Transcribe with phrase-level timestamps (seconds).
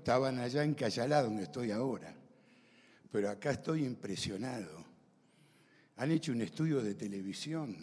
[0.00, 2.14] estaban allá en Cayalá, donde estoy ahora.
[3.12, 4.84] Pero acá estoy impresionado.
[5.96, 7.76] Han hecho un estudio de televisión.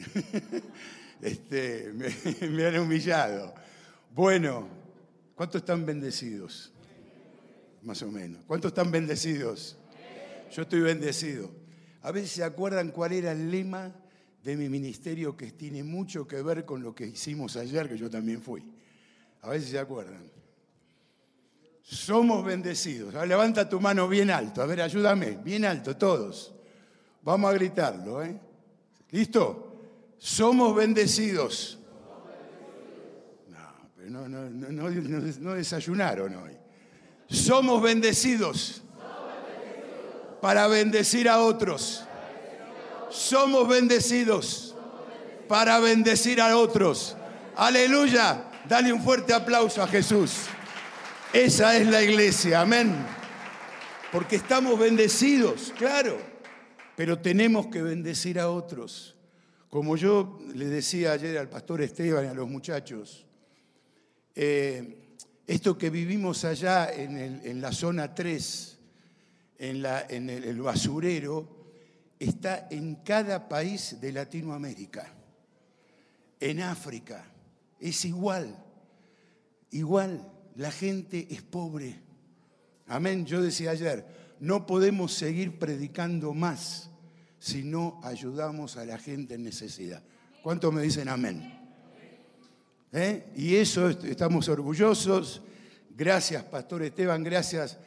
[1.22, 2.09] este, me,
[2.49, 3.53] me han humillado.
[4.16, 4.67] Bueno,
[5.35, 6.73] ¿cuántos están bendecidos?
[7.84, 8.44] Más o menos.
[8.47, 9.77] ¿Cuántos están bendecidos?
[10.52, 11.52] Yo estoy bendecido.
[12.02, 13.94] A veces se acuerdan cuál era el lema
[14.44, 18.09] de mi ministerio que tiene mucho que ver con lo que hicimos ayer, que yo
[18.09, 18.64] también fui.
[19.42, 20.36] A veces se acuerdan.
[21.89, 23.13] Somos bendecidos.
[23.25, 24.61] levanta tu mano bien alto.
[24.61, 25.39] A ver, ayúdame.
[25.41, 26.53] Bien alto, todos.
[27.21, 28.38] Vamos a gritarlo, ¿eh?
[29.11, 29.77] ¿Listo?
[30.17, 31.80] Somos bendecidos.
[33.47, 33.58] No,
[33.95, 36.58] pero no, no, no, no desayunaron hoy.
[37.30, 38.81] Somos bendecidos
[40.41, 42.03] para bendecir a otros.
[43.09, 44.75] Somos bendecidos
[45.47, 47.15] para bendecir a otros.
[47.55, 48.43] Aleluya.
[48.67, 50.47] Dale un fuerte aplauso a Jesús.
[51.33, 52.61] Esa es la iglesia.
[52.61, 52.95] Amén.
[54.11, 56.17] Porque estamos bendecidos, claro.
[56.95, 59.16] Pero tenemos que bendecir a otros.
[59.70, 63.25] Como yo le decía ayer al pastor Esteban y a los muchachos,
[64.33, 68.78] eh, esto que vivimos allá en, la zona 3,
[69.59, 71.58] en, en el basurero,
[72.17, 75.14] está en cada país de Latinoamérica,
[76.39, 77.26] en África,
[77.80, 78.55] es igual,
[79.71, 82.00] igual, la gente es pobre.
[82.88, 84.06] Amén, yo decía ayer,
[84.40, 86.90] no podemos seguir predicando más
[87.40, 90.02] si no ayudamos a la gente en necesidad.
[90.42, 91.54] ¿Cuántos me dicen amén?
[92.92, 93.32] ¿Eh?
[93.36, 95.44] Y eso estamos orgullosos.
[95.95, 97.78] Gracias, Pastor Esteban, gracias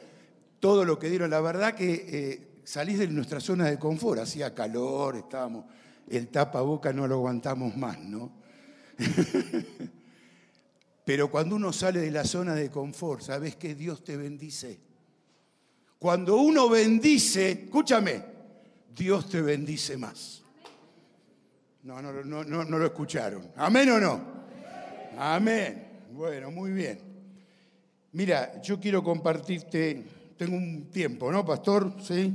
[0.59, 1.29] todo lo que dieron.
[1.29, 5.65] La verdad que eh, salís de nuestra zona de confort, hacía calor, estábamos,
[6.09, 8.31] el tapaboca no lo aguantamos más, ¿no?
[11.05, 14.79] Pero cuando uno sale de la zona de confort, sabes que Dios te bendice.
[15.97, 18.23] Cuando uno bendice, escúchame,
[18.95, 20.43] Dios te bendice más.
[21.83, 23.51] No, no, no, no, no lo escucharon.
[23.55, 24.21] ¿Amén o no?
[25.17, 25.87] Amén.
[26.11, 26.99] Bueno, muy bien.
[28.13, 30.05] Mira, yo quiero compartirte,
[30.37, 31.95] tengo un tiempo, ¿no, pastor?
[32.01, 32.33] ¿Sí?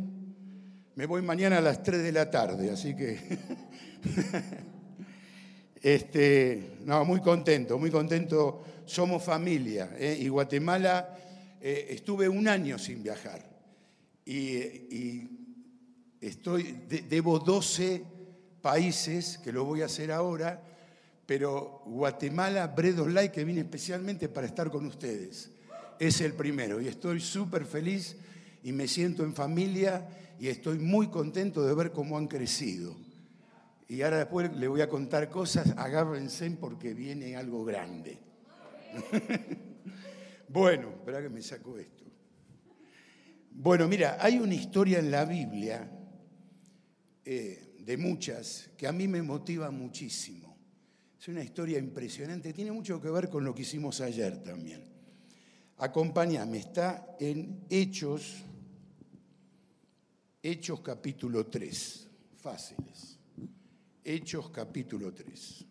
[0.94, 3.18] Me voy mañana a las 3 de la tarde, así que...
[5.86, 8.64] este, no, muy contento, muy contento.
[8.86, 9.94] Somos familia.
[9.96, 10.18] ¿eh?
[10.20, 11.16] Y Guatemala,
[11.60, 13.48] eh, estuve un año sin viajar.
[14.24, 15.28] Y,
[16.20, 18.02] estoy, debo 12
[18.60, 20.60] países, que lo voy a hacer ahora,
[21.24, 25.52] pero Guatemala, Bredos Light, que vine especialmente para estar con ustedes.
[26.00, 26.80] Es el primero.
[26.80, 28.16] Y estoy súper feliz
[28.64, 30.04] y me siento en familia
[30.40, 33.05] y estoy muy contento de ver cómo han crecido.
[33.88, 38.18] Y ahora después le voy a contar cosas, agárrense porque viene algo grande.
[40.48, 42.04] bueno, espera que me saco esto.
[43.50, 45.90] Bueno, mira, hay una historia en la Biblia,
[47.24, 50.58] eh, de muchas, que a mí me motiva muchísimo.
[51.18, 54.84] Es una historia impresionante, tiene mucho que ver con lo que hicimos ayer también.
[55.78, 58.46] Acompáñame, está en Hechos
[60.46, 63.15] Hechos capítulo 3, fáciles.
[64.08, 65.64] Hechos capítulo 3.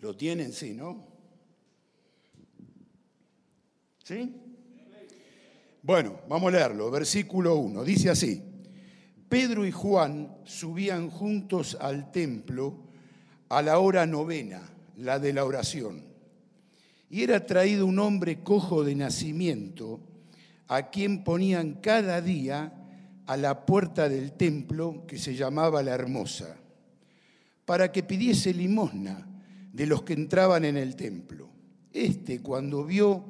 [0.00, 0.54] ¿Lo tienen?
[0.54, 1.06] Sí, ¿no?
[4.02, 4.34] ¿Sí?
[5.82, 6.90] Bueno, vamos a leerlo.
[6.90, 7.84] Versículo 1.
[7.84, 8.42] Dice así.
[9.28, 12.74] Pedro y Juan subían juntos al templo
[13.50, 14.62] a la hora novena,
[14.96, 16.10] la de la oración
[17.10, 20.00] y era traído un hombre cojo de nacimiento,
[20.70, 22.72] a quien ponían cada día
[23.26, 26.56] a la puerta del templo que se llamaba la Hermosa,
[27.64, 29.26] para que pidiese limosna
[29.72, 31.48] de los que entraban en el templo.
[31.92, 33.24] Este, cuando vio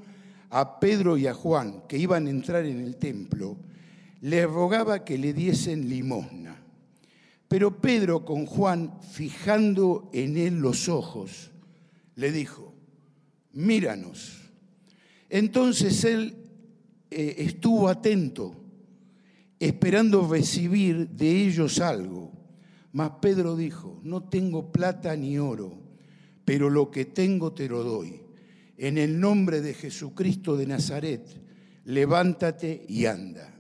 [0.51, 3.57] a Pedro y a Juan que iban a entrar en el templo,
[4.21, 6.63] le rogaba que le diesen limosna.
[7.49, 11.53] Pero Pedro con Juan, fijando en él los ojos,
[12.17, 12.75] le dijo,
[13.55, 14.51] míranos.
[15.31, 16.40] Entonces él
[17.11, 18.55] eh, estuvo atento,
[19.59, 22.33] esperando recibir de ellos algo.
[22.93, 25.79] Mas Pedro dijo, no tengo plata ni oro,
[26.45, 28.21] pero lo que tengo te lo doy.
[28.77, 31.27] En el nombre de Jesucristo de Nazaret,
[31.85, 33.55] levántate y anda.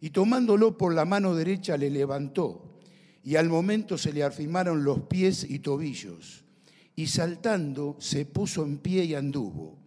[0.00, 2.80] Y tomándolo por la mano derecha le levantó,
[3.24, 6.42] y al momento se le afirmaron los pies y tobillos
[6.94, 9.78] y saltando se puso en pie y anduvo.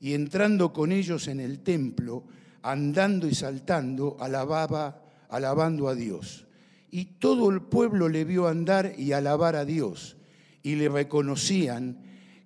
[0.00, 2.24] Y entrando con ellos en el templo,
[2.62, 6.44] andando y saltando, alababa, alabando a Dios.
[6.90, 10.16] y todo el pueblo le vio andar y alabar a Dios,
[10.62, 11.98] y le reconocían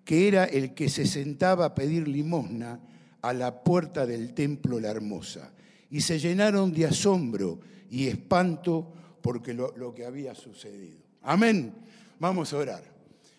[0.05, 2.81] que era el que se sentaba a pedir limosna
[3.21, 5.53] a la puerta del templo la hermosa.
[5.91, 10.99] Y se llenaron de asombro y espanto porque lo, lo que había sucedido.
[11.23, 11.73] Amén.
[12.19, 12.83] Vamos a orar.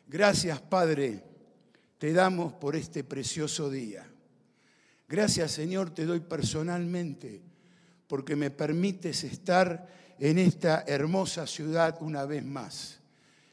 [0.07, 1.23] Gracias, Padre,
[1.97, 4.05] te damos por este precioso día.
[5.13, 7.39] Gracias, Señor, te doy personalmente
[8.07, 9.87] porque me permites estar
[10.17, 12.97] en esta hermosa ciudad una vez más,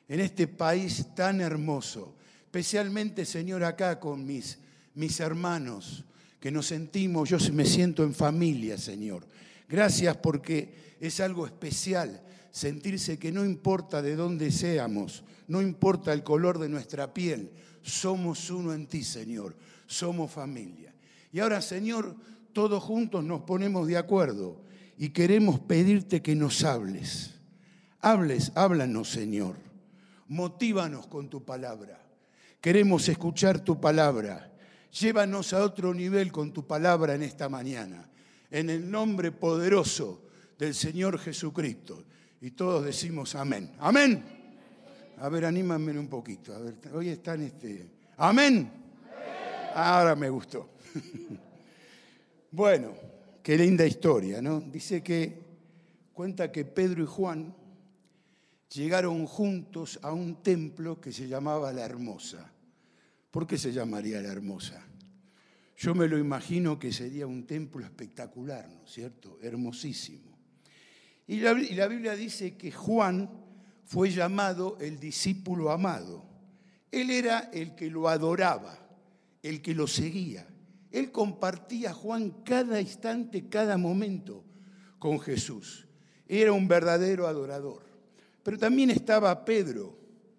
[0.08, 2.14] en este país tan hermoso,
[2.46, 4.56] especialmente, Señor, acá con mis,
[4.94, 6.06] mis hermanos,
[6.40, 9.26] que nos sentimos, yo me siento en familia, Señor.
[9.68, 16.22] Gracias porque es algo especial sentirse que no importa de dónde seamos, no importa el
[16.22, 17.50] color de nuestra piel,
[17.82, 19.54] somos uno en ti, Señor,
[19.86, 20.90] somos familia.
[21.32, 22.16] Y ahora, Señor,
[22.52, 24.60] todos juntos nos ponemos de acuerdo
[24.96, 27.34] y queremos pedirte que nos hables.
[28.00, 29.56] Hables, háblanos, Señor.
[30.28, 32.00] Motívanos con tu palabra.
[32.60, 34.52] Queremos escuchar tu palabra.
[34.92, 38.08] Llévanos a otro nivel con tu palabra en esta mañana.
[38.50, 40.22] En el nombre poderoso
[40.58, 42.04] del Señor Jesucristo.
[42.40, 43.72] Y todos decimos amén.
[43.78, 44.22] Amén.
[45.18, 46.54] A ver, anímame un poquito.
[46.94, 47.90] Hoy están este.
[48.16, 48.70] Amén.
[49.74, 50.69] Ahora me gustó.
[52.50, 53.10] bueno.
[53.42, 54.60] Qué linda historia, ¿no?
[54.60, 55.32] Dice que
[56.12, 57.54] cuenta que Pedro y Juan
[58.72, 62.52] llegaron juntos a un templo que se llamaba La Hermosa.
[63.30, 64.86] ¿Por qué se llamaría La Hermosa?
[65.78, 69.38] Yo me lo imagino que sería un templo espectacular, ¿no es cierto?
[69.40, 70.36] Hermosísimo.
[71.26, 73.30] Y la, y la Biblia dice que Juan
[73.86, 76.26] fue llamado el discípulo amado.
[76.92, 78.78] Él era el que lo adoraba,
[79.42, 80.46] el que lo seguía.
[80.90, 84.44] Él compartía, Juan, cada instante, cada momento
[84.98, 85.86] con Jesús.
[86.26, 87.82] Era un verdadero adorador.
[88.42, 89.96] Pero también estaba Pedro.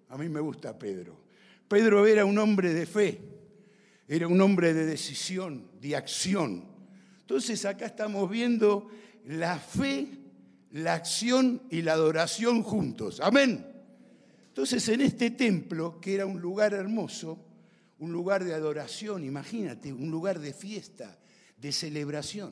[0.10, 1.22] A mí me gusta Pedro.
[1.68, 3.22] Pedro era un hombre de fe,
[4.06, 6.66] era un hombre de decisión, de acción.
[7.22, 8.90] Entonces acá estamos viendo
[9.26, 10.08] la fe,
[10.72, 13.22] la acción y la adoración juntos.
[13.22, 13.66] Amén.
[14.48, 17.40] Entonces en este templo, que era un lugar hermoso,
[18.02, 21.20] un lugar de adoración, imagínate, un lugar de fiesta,
[21.56, 22.52] de celebración.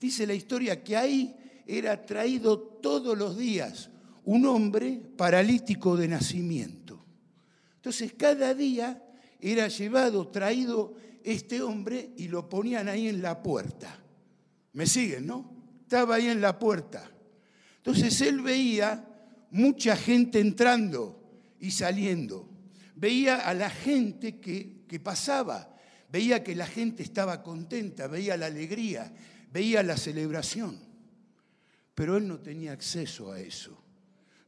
[0.00, 1.36] Dice la historia que ahí
[1.66, 3.90] era traído todos los días
[4.24, 7.00] un hombre paralítico de nacimiento.
[7.76, 9.00] Entonces cada día
[9.40, 14.00] era llevado, traído este hombre y lo ponían ahí en la puerta.
[14.72, 15.48] ¿Me siguen, no?
[15.82, 17.08] Estaba ahí en la puerta.
[17.76, 19.08] Entonces él veía
[19.52, 21.22] mucha gente entrando
[21.60, 22.48] y saliendo.
[22.96, 25.76] Veía a la gente que que pasaba.
[26.10, 29.12] Veía que la gente estaba contenta, veía la alegría,
[29.52, 30.80] veía la celebración.
[31.94, 33.76] Pero él no tenía acceso a eso.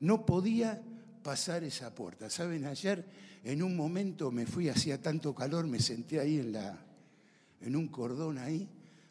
[0.00, 0.82] No podía
[1.22, 2.30] pasar esa puerta.
[2.30, 3.04] Saben, ayer
[3.44, 6.78] en un momento me fui, hacía tanto calor, me senté ahí en, la,
[7.60, 8.68] en un cordón ahí,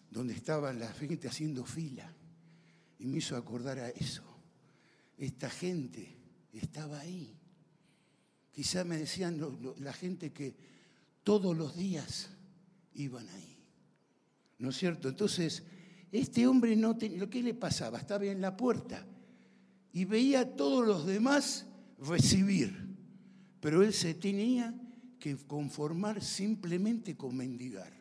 [0.10, 2.12] donde estaba la gente haciendo fila.
[2.98, 4.24] Y me hizo acordar a eso.
[5.18, 6.18] Esta gente
[6.54, 7.36] estaba ahí.
[8.52, 9.40] Quizá me decían
[9.80, 10.56] la gente que
[11.30, 12.28] todos los días
[12.96, 13.64] iban ahí.
[14.58, 15.10] ¿No es cierto?
[15.10, 15.62] Entonces,
[16.12, 18.00] este hombre no tenía, ¿qué le pasaba?
[18.00, 19.06] Estaba en la puerta
[19.94, 21.68] y veía a todos los demás
[22.00, 22.76] recibir,
[23.60, 24.74] pero él se tenía
[25.20, 27.94] que conformar simplemente con mendigar.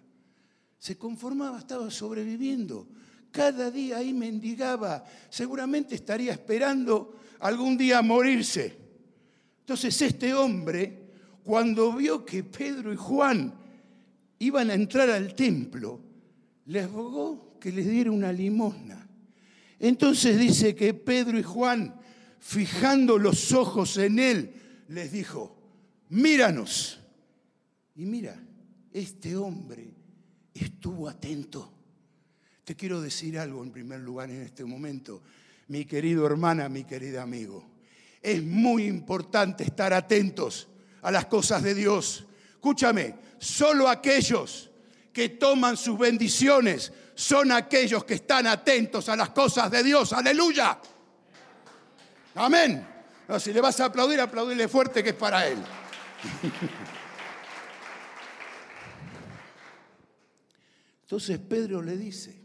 [0.78, 2.88] Se conformaba, estaba sobreviviendo.
[3.30, 5.04] Cada día ahí mendigaba.
[5.28, 8.74] Seguramente estaría esperando algún día morirse.
[9.60, 11.07] Entonces este hombre
[11.48, 13.54] cuando vio que Pedro y Juan
[14.38, 15.98] iban a entrar al templo,
[16.66, 19.08] les rogó que les diera una limosna.
[19.78, 21.98] Entonces dice que Pedro y Juan,
[22.38, 24.52] fijando los ojos en él,
[24.88, 25.56] les dijo,
[26.10, 27.00] míranos.
[27.96, 28.38] Y mira,
[28.92, 29.94] este hombre
[30.52, 31.72] estuvo atento.
[32.62, 35.22] Te quiero decir algo en primer lugar en este momento,
[35.68, 37.64] mi querido hermana, mi querido amigo.
[38.20, 40.68] Es muy importante estar atentos
[41.08, 42.26] a las cosas de Dios.
[42.50, 44.68] Escúchame, solo aquellos
[45.10, 50.12] que toman sus bendiciones son aquellos que están atentos a las cosas de Dios.
[50.12, 50.78] Aleluya.
[52.34, 52.86] Amén.
[53.40, 55.56] si le vas a aplaudir, aplaudirle fuerte que es para Él.
[61.04, 62.38] Entonces Pedro le dice,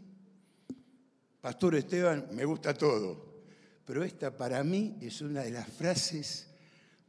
[1.38, 3.42] Pastor Esteban, me gusta todo,
[3.84, 6.53] pero esta para mí es una de las frases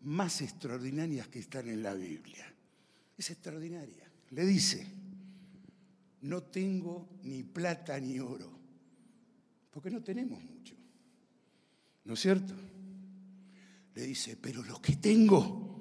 [0.05, 2.45] más extraordinarias que están en la Biblia.
[3.17, 4.09] Es extraordinaria.
[4.31, 4.85] Le dice,
[6.21, 8.51] no tengo ni plata ni oro,
[9.71, 10.75] porque no tenemos mucho.
[12.05, 12.53] ¿No es cierto?
[13.95, 15.79] le dice, pero lo que tengo,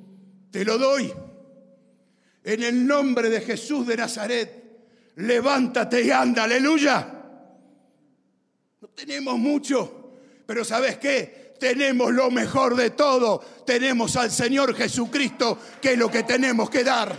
[0.51, 1.13] te lo doy.
[2.45, 4.65] En el nombre de Jesús de Nazaret,
[5.17, 7.23] levántate y anda, aleluya.
[8.81, 10.13] No tenemos mucho,
[10.47, 11.44] pero ¿sabes qué?
[11.65, 13.39] Tenemos lo mejor de todo.
[13.65, 17.19] Tenemos al Señor Jesucristo, que es lo que tenemos que dar.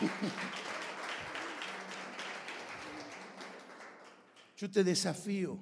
[4.56, 5.58] Yo te desafío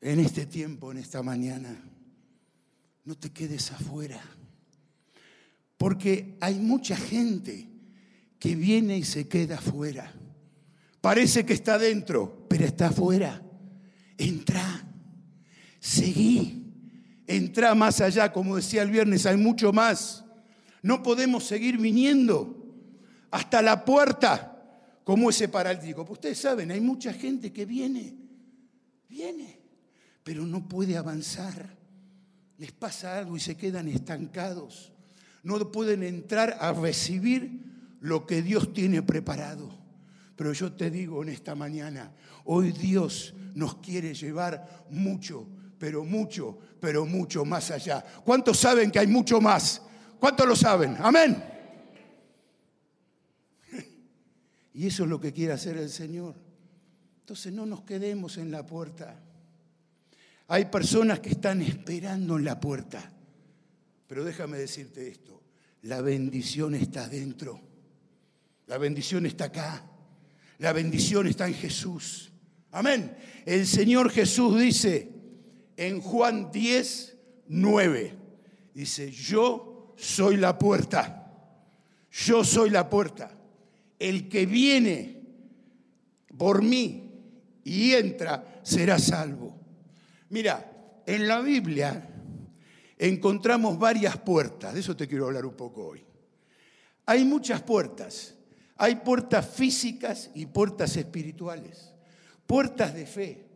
[0.00, 1.80] en este tiempo, en esta mañana,
[3.04, 4.20] no te quedes afuera.
[5.76, 7.68] Porque hay mucha gente
[8.40, 10.12] que viene y se queda afuera.
[11.00, 13.44] Parece que está dentro, pero está afuera.
[14.16, 14.87] Entra,
[15.80, 16.64] seguí,
[17.26, 20.24] entra más allá, como decía el viernes, hay mucho más.
[20.82, 22.56] No podemos seguir viniendo
[23.30, 24.54] hasta la puerta
[25.04, 26.04] como ese paralítico.
[26.04, 28.14] Pues ustedes saben, hay mucha gente que viene,
[29.08, 29.58] viene,
[30.22, 31.76] pero no puede avanzar.
[32.58, 34.92] Les pasa algo y se quedan estancados.
[35.42, 37.68] No pueden entrar a recibir
[38.00, 39.70] lo que Dios tiene preparado.
[40.36, 42.12] Pero yo te digo en esta mañana,
[42.44, 45.46] hoy Dios nos quiere llevar mucho,
[45.78, 48.04] pero mucho, pero mucho más allá.
[48.24, 49.82] ¿Cuántos saben que hay mucho más?
[50.18, 50.96] ¿Cuántos lo saben?
[50.98, 51.42] Amén.
[54.74, 56.34] Y eso es lo que quiere hacer el Señor.
[57.20, 59.20] Entonces no nos quedemos en la puerta.
[60.48, 63.12] Hay personas que están esperando en la puerta.
[64.06, 65.42] Pero déjame decirte esto,
[65.82, 67.60] la bendición está dentro.
[68.66, 69.84] La bendición está acá.
[70.58, 72.30] La bendición está en Jesús.
[72.70, 73.16] Amén.
[73.44, 75.17] El Señor Jesús dice
[75.78, 77.16] en Juan 10,
[77.46, 78.14] 9,
[78.74, 81.14] dice, yo soy la puerta.
[82.10, 83.38] Yo soy la puerta
[83.98, 85.22] el que viene
[86.36, 87.12] por mí
[87.64, 89.56] y entra será salvo.
[90.30, 92.08] Mira, en la Biblia
[92.98, 96.04] encontramos varias puertas, de eso te quiero hablar un poco hoy.
[97.06, 98.34] Hay muchas puertas,
[98.76, 101.92] hay puertas físicas y puertas espirituales,
[102.46, 103.46] puertas de fe,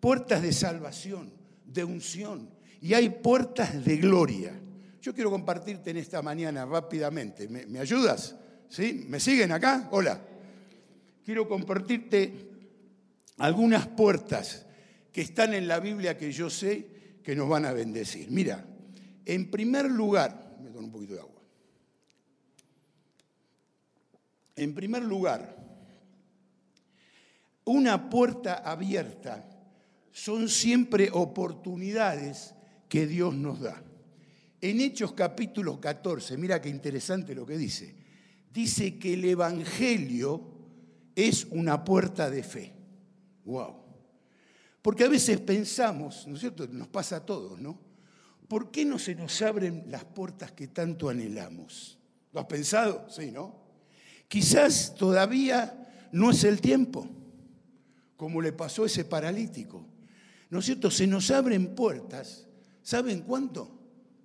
[0.00, 1.41] puertas de salvación,
[1.72, 2.48] de unción,
[2.80, 4.52] y hay puertas de gloria.
[5.00, 8.36] Yo quiero compartirte en esta mañana rápidamente, ¿me, ayudas?
[8.68, 9.04] ¿Sí?
[9.08, 9.88] ¿Me siguen acá?
[9.92, 10.20] Hola.
[11.24, 12.48] Quiero compartirte
[13.38, 14.66] algunas puertas
[15.12, 18.30] que están en la Biblia que yo sé que nos van a bendecir.
[18.30, 18.64] Mira,
[19.24, 21.42] en primer lugar, me un poquito de agua.
[24.56, 25.56] En primer lugar,
[27.64, 29.48] una puerta abierta
[30.12, 32.54] son siempre oportunidades
[32.88, 33.82] que Dios nos da.
[34.60, 38.02] En Hechos capítulo 14, mira qué interesante lo que dice
[38.52, 40.42] dice que el Evangelio
[41.14, 42.72] es una puerta de fe.
[43.44, 43.76] ¡Wow!
[44.80, 46.66] Porque a veces pensamos, ¿no es cierto?
[46.68, 47.78] Nos pasa a todos, ¿no?
[48.48, 51.98] ¿Por qué no se nos abren las puertas que tanto anhelamos?
[52.32, 53.06] ¿Lo has pensado?
[53.08, 53.62] Sí, ¿no?
[54.28, 57.08] Quizás todavía no es el tiempo,
[58.16, 59.86] como le pasó a ese paralítico.
[60.52, 60.90] ¿No es cierto?
[60.90, 62.46] Se nos abren puertas.
[62.82, 63.70] ¿Saben cuánto?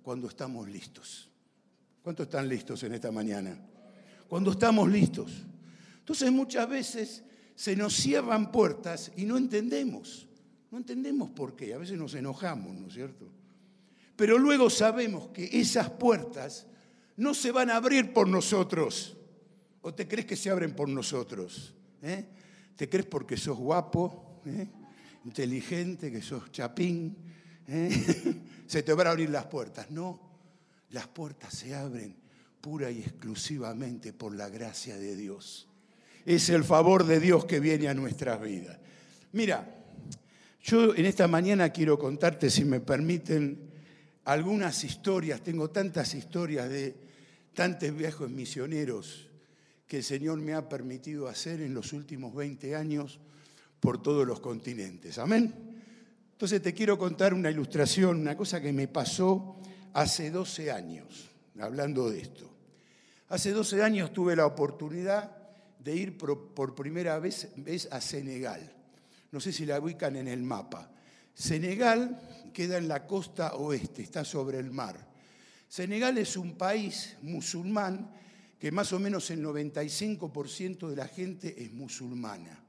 [0.02, 1.30] Cuando estamos listos.
[2.02, 3.58] ¿Cuántos están listos en esta mañana?
[4.28, 5.32] cuando estamos listos.
[6.00, 10.28] Entonces muchas veces se nos cierran puertas y no entendemos.
[10.70, 11.72] No entendemos por qué.
[11.72, 13.26] A veces nos enojamos, ¿no es cierto?
[14.16, 16.66] Pero luego sabemos que esas puertas
[17.16, 19.16] no se van a abrir por nosotros.
[19.80, 21.74] ¿O te crees que se abren por nosotros?
[22.02, 22.26] ¿Eh?
[22.76, 24.68] ¿Te crees porque sos guapo, ¿Eh?
[25.24, 27.16] Inteligente, que sos chapín?
[27.66, 28.40] ¿Eh?
[28.66, 29.90] se te van a abrir las puertas.
[29.90, 30.20] No,
[30.90, 32.16] las puertas se abren
[32.60, 35.68] pura y exclusivamente por la gracia de Dios.
[36.24, 38.78] Es el favor de Dios que viene a nuestras vidas.
[39.32, 39.76] Mira,
[40.62, 43.70] yo en esta mañana quiero contarte, si me permiten,
[44.24, 45.42] algunas historias.
[45.42, 46.94] Tengo tantas historias de
[47.54, 49.28] tantos viejos misioneros
[49.86, 53.20] que el Señor me ha permitido hacer en los últimos 20 años
[53.80, 55.18] por todos los continentes.
[55.18, 55.54] Amén.
[56.32, 59.56] Entonces te quiero contar una ilustración, una cosa que me pasó
[59.92, 62.48] hace 12 años, hablando de esto.
[63.28, 65.36] Hace 12 años tuve la oportunidad
[65.78, 67.48] de ir por primera vez,
[67.90, 68.72] a Senegal.
[69.30, 70.90] No sé si la ubican en el mapa.
[71.34, 75.08] Senegal queda en la costa oeste, está sobre el mar.
[75.68, 78.10] Senegal es un país musulmán
[78.58, 82.64] que más o menos el 95% de la gente es musulmana.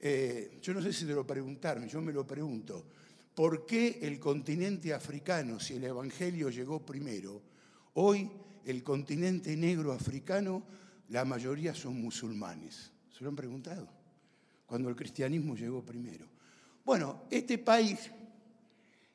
[0.00, 2.84] Eh, yo no sé si te lo preguntaron, yo me lo pregunto.
[3.34, 7.42] ¿Por qué el continente africano, si el Evangelio llegó primero,
[7.94, 8.30] hoy
[8.64, 10.62] el continente negro africano,
[11.08, 12.92] la mayoría son musulmanes.
[13.10, 13.88] ¿Se lo han preguntado?
[14.66, 16.26] Cuando el cristianismo llegó primero.
[16.84, 18.10] Bueno, este país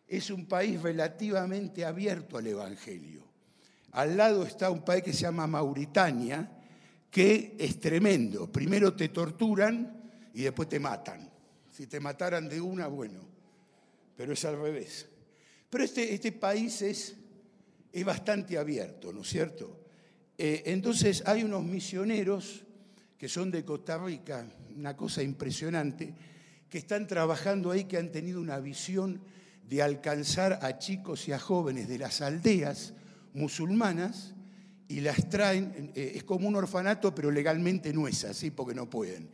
[0.07, 3.23] es un país relativamente abierto al Evangelio.
[3.91, 6.49] Al lado está un país que se llama Mauritania,
[7.11, 8.51] que es tremendo.
[8.51, 10.02] Primero te torturan
[10.33, 11.29] y después te matan.
[11.71, 13.19] Si te mataran de una, bueno,
[14.15, 15.07] pero es al revés.
[15.69, 17.15] Pero este, este país es,
[18.05, 19.79] bastante abierto, ¿no es cierto?
[20.37, 22.63] Eh, entonces hay unos misioneros
[23.17, 26.13] que son de Costa Rica, una cosa impresionante,
[26.69, 29.21] que están trabajando ahí, que han tenido una visión
[29.69, 32.93] de alcanzar a chicos y a jóvenes de las aldeas
[33.33, 34.33] musulmanas
[34.87, 38.89] y las traen, eh, es como un orfanato, pero legalmente no es así porque no
[38.89, 39.29] pueden.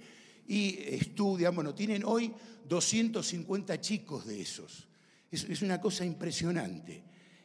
[0.50, 2.34] Y estudian, bueno, tienen hoy
[2.68, 4.88] 250 chicos de esos.
[5.32, 7.04] Es, una cosa impresionante.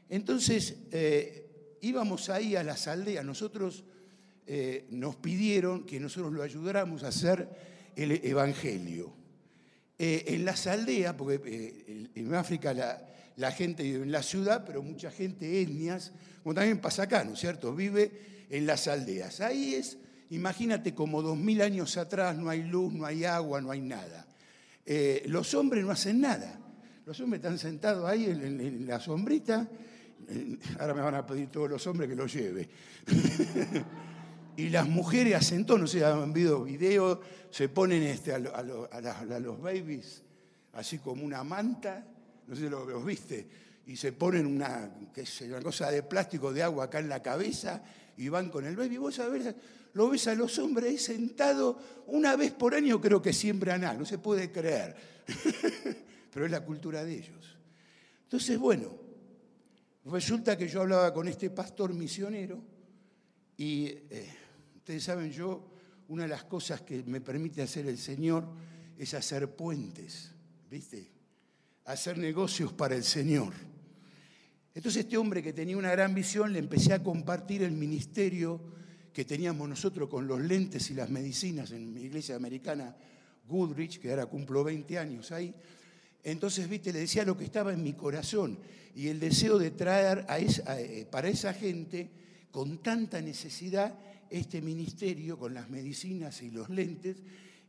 [0.08, 3.84] Entonces, eh, íbamos ahí a las aldeas, nosotros
[4.46, 7.48] eh, nos pidieron que nosotros lo ayudáramos a hacer
[7.94, 9.14] el Evangelio.
[9.98, 15.10] en las aldeas, porque en África la, la gente vive en la ciudad, pero mucha
[15.10, 17.74] gente, etnias, como también pasa acá, ¿no es cierto?
[17.74, 19.40] Vive en las aldeas.
[19.40, 19.98] Ahí es,
[20.30, 24.26] imagínate, como dos mil años atrás no hay luz, no hay agua, no hay nada.
[24.86, 26.60] Eh, los hombres no hacen nada.
[27.06, 29.68] Los hombres están sentados ahí en, la sombrita.
[30.78, 32.68] Ahora me van a pedir todos los hombres que los lleve.
[34.56, 37.18] y las mujeres hacen todo, no sé, han visto videos,
[37.50, 40.22] se ponen este, a, los babies
[40.72, 42.04] así como una manta
[42.46, 43.46] no sé si los viste,
[43.86, 44.90] y se ponen una,
[45.46, 47.82] una cosa de plástico de agua acá en la cabeza
[48.16, 48.96] y van con el baby.
[48.96, 49.54] Vos sabés,
[49.94, 51.76] lo ves a los hombres ahí sentados
[52.06, 54.94] una vez por año, creo que siempre anal, no se puede creer.
[56.32, 57.56] Pero es la cultura de ellos.
[58.24, 58.88] Entonces, bueno,
[60.04, 62.62] resulta que yo hablaba con este pastor misionero
[63.56, 64.28] y eh,
[64.76, 65.70] ustedes saben, yo,
[66.08, 68.46] una de las cosas que me permite hacer el Señor
[68.98, 70.32] es hacer puentes,
[70.70, 71.14] ¿viste?
[71.84, 73.52] hacer negocios para el Señor.
[74.74, 78.60] Entonces este hombre que tenía una gran visión le empecé a compartir el ministerio
[79.14, 82.96] que teníamos nosotros con los lentes y las medicinas en mi iglesia americana
[83.48, 85.54] Goodrich, que ahora cumplo 20 años ahí.
[86.24, 88.58] Entonces, viste, le decía lo que estaba en mi corazón
[88.96, 92.10] y el deseo de traer a eh, para esa gente
[92.50, 93.96] con tanta necesidad
[94.30, 97.18] este ministerio con las medicinas y los lentes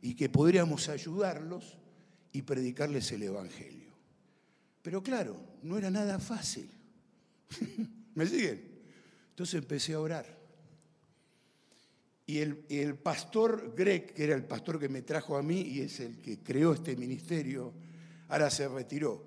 [0.02, 1.78] y que podríamos ayudarlos
[2.32, 3.92] y predicarles el Evangelio.
[4.82, 6.68] Pero claro, no era nada fácil.
[8.14, 8.62] ¿Me siguen?
[9.30, 10.35] Entonces empecé a orar.
[12.28, 16.00] Y el, pastor Greg, que era el pastor que me trajo a mí y es
[16.00, 17.72] el que creó este ministerio,
[18.28, 19.24] ahora se retiró.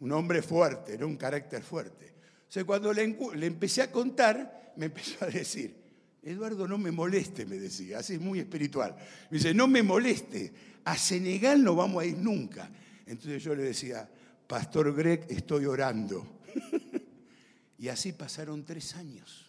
[0.00, 2.12] Un hombre fuerte, era un carácter fuerte.
[2.46, 5.74] O sea, cuando le, le empecé a contar, me empezó a decir,
[6.22, 8.94] Eduardo, no me moleste, me decía, así muy espiritual.
[9.30, 10.52] Me dice, no me moleste,
[10.84, 12.70] a Senegal no vamos a ir nunca.
[13.06, 14.08] Entonces yo le decía,
[14.46, 16.40] Pastor Greg, estoy orando.
[17.78, 19.43] y así pasaron tres años.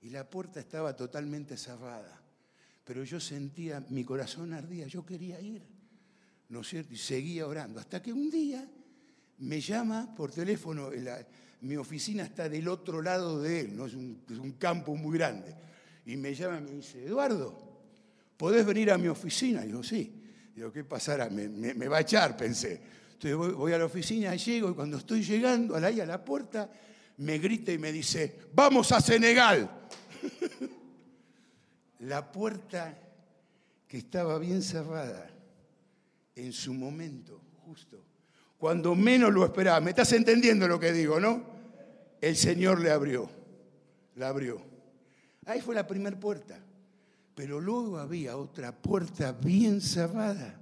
[0.00, 2.20] Y la puerta estaba totalmente cerrada.
[2.84, 5.62] Pero yo sentía, mi corazón ardía, yo quería ir.
[6.48, 6.94] ¿No es cierto?
[6.94, 7.80] Y seguía orando.
[7.80, 8.66] Hasta que un día
[9.38, 10.90] me llama por teléfono,
[11.60, 13.86] mi oficina está del otro lado de él, ¿no?
[13.86, 15.54] es, un, campo muy grande.
[16.06, 17.82] Y me llama y me dice, Eduardo,
[18.36, 19.64] ¿podés venir a mi oficina?
[19.64, 20.14] Y digo, sí.
[20.54, 21.28] Digo, ¿qué pasará?
[21.28, 22.80] Me, me va a echar, pensé.
[23.20, 26.70] Entonces voy, a la oficina, llego y cuando estoy llegando a la, a la puerta,
[27.16, 29.87] me grita y me dice, vamos a Senegal.
[32.00, 32.98] la puerta
[33.86, 35.30] que estaba bien cerrada
[36.34, 38.04] en su momento, justo,
[38.58, 39.80] cuando menos lo esperaba.
[39.80, 41.42] ¿Me estás entendiendo lo que digo, no?
[42.20, 43.30] El Señor le abrió,
[44.16, 44.60] la abrió.
[45.46, 46.58] Ahí fue la primera puerta.
[47.34, 50.58] Pero luego había otra puerta bien cerrada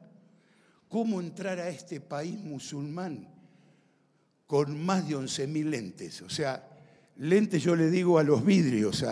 [0.89, 3.29] cómo entrar a este país musulmán
[4.47, 6.23] con más de 11.000 lentes.
[6.23, 6.76] O sea,
[7.19, 9.05] lentes yo le digo a los vidrios,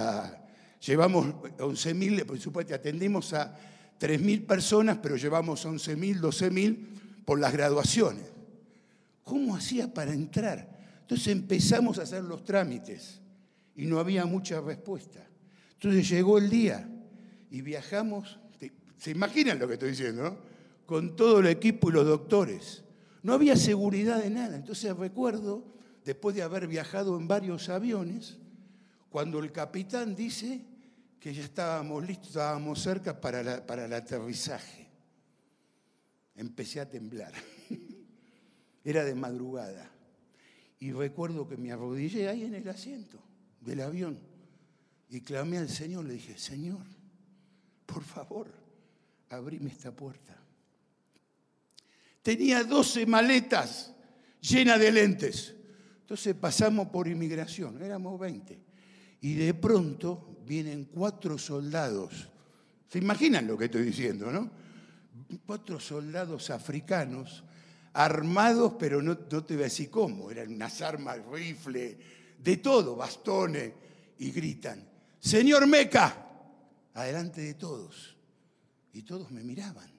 [0.84, 1.26] llevamos
[1.58, 3.56] 11.000, por supuesto atendimos a
[3.98, 6.78] 3.000 personas, pero llevamos 11.000, 12.000
[7.24, 8.24] por las graduaciones.
[9.22, 10.74] ¿Cómo hacía para entrar?
[11.00, 13.20] Entonces empezamos a hacer los trámites
[13.74, 15.26] y no había mucha respuesta.
[15.72, 16.88] Entonces llegó el día
[17.50, 18.38] y viajamos,
[18.98, 20.42] ¿se imaginan lo que estoy diciendo?
[20.86, 22.84] Con todo el equipo y los doctores.
[23.22, 24.56] No había seguridad de nada.
[24.56, 25.73] Entonces recuerdo,
[26.04, 28.36] después de haber viajado en varios aviones,
[29.08, 30.64] cuando el capitán dice
[31.18, 34.88] que ya estábamos listos, estábamos cerca para, para el aterrizaje.
[36.36, 37.32] Empecé a temblar.
[38.84, 39.90] Era de madrugada.
[40.80, 43.18] Y recuerdo que me arrodillé ahí en el asiento
[43.60, 44.18] del avión
[45.08, 46.04] y clamé al Señor.
[46.04, 46.84] Le dije, Señor,
[47.86, 48.48] por favor,
[49.30, 50.36] abrime esta puerta.
[52.22, 53.94] Tenía 12 maletas
[54.40, 55.54] llena de lentes.
[56.04, 58.60] Entonces pasamos por inmigración, éramos 20.
[59.22, 62.28] Y de pronto vienen cuatro soldados.
[62.90, 64.50] ¿Se imaginan lo que estoy diciendo, no?
[65.46, 67.42] Cuatro soldados africanos
[67.94, 71.96] armados, pero no, no te voy a decir cómo, eran unas armas, rifle,
[72.38, 73.72] de todo, bastones,
[74.18, 74.86] y gritan,
[75.18, 76.28] Señor Meca,
[76.92, 78.16] adelante de todos.
[78.92, 79.90] Y todos me miraban.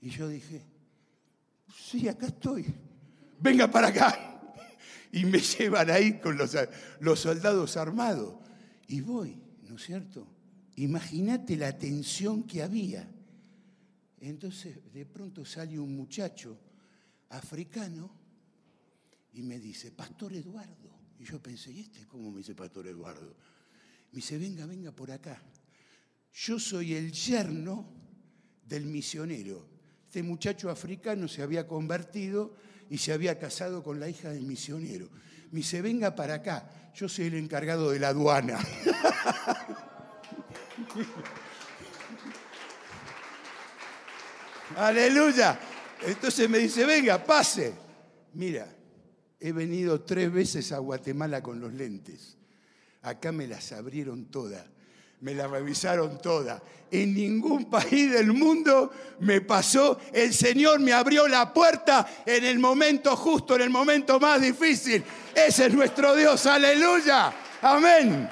[0.00, 0.62] Y yo dije,
[1.74, 2.66] sí, acá estoy,
[3.40, 4.33] venga para acá.
[5.14, 6.56] Y me llevan ahí con los,
[7.00, 8.34] los soldados armados.
[8.88, 10.26] Y voy, ¿no es cierto?
[10.76, 13.08] Imagínate la tensión que había.
[14.20, 16.58] Entonces de pronto sale un muchacho
[17.30, 18.10] africano
[19.34, 20.90] y me dice, Pastor Eduardo.
[21.20, 23.36] Y yo pensé, ¿y este cómo me dice Pastor Eduardo?
[24.10, 25.40] Me dice, venga, venga por acá.
[26.32, 27.86] Yo soy el yerno
[28.66, 29.68] del misionero.
[30.06, 32.56] Este muchacho africano se había convertido
[32.90, 35.08] y se había casado con la hija del misionero.
[35.50, 36.90] Me dice, venga para acá.
[36.94, 38.58] Yo soy el encargado de la aduana.
[44.76, 45.58] Aleluya.
[46.02, 47.74] Entonces me dice, venga, pase.
[48.34, 48.66] Mira,
[49.40, 52.36] he venido tres veces a Guatemala con los lentes.
[53.02, 54.64] Acá me las abrieron todas,
[55.24, 56.60] me las revisaron todas.
[56.90, 62.58] En ningún país del mundo me pasó, el Señor me abrió la puerta en el
[62.58, 65.02] momento justo, en el momento más difícil.
[65.34, 67.32] Ese es nuestro Dios, aleluya,
[67.62, 68.28] amén.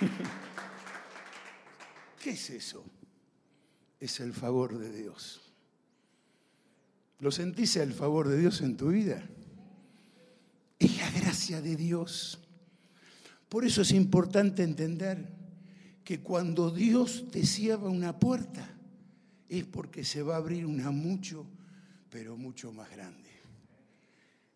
[2.22, 2.84] ¿Qué es eso?
[3.98, 5.52] Es el favor de Dios.
[7.18, 9.20] ¿Lo sentís el favor de Dios en tu vida?
[10.78, 12.41] Es la gracia de Dios.
[13.52, 15.28] Por eso es importante entender
[16.02, 18.66] que cuando Dios te cierra una puerta,
[19.46, 21.46] es porque se va a abrir una mucho,
[22.08, 23.28] pero mucho más grande,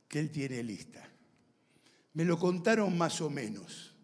[0.09, 1.07] que Él tiene lista.
[2.15, 3.95] Me lo contaron más o menos,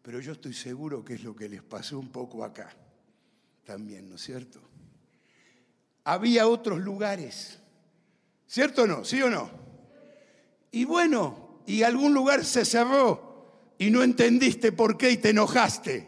[0.00, 2.72] pero yo estoy seguro que es lo que les pasó un poco acá
[3.64, 4.60] también, ¿no es cierto?
[6.04, 7.58] Había otros lugares
[8.46, 9.04] ¿Cierto o no?
[9.04, 9.50] ¿Sí o no?
[10.70, 13.29] Y bueno, y algún lugar se cerró
[13.80, 16.06] y no entendiste por qué y te enojaste.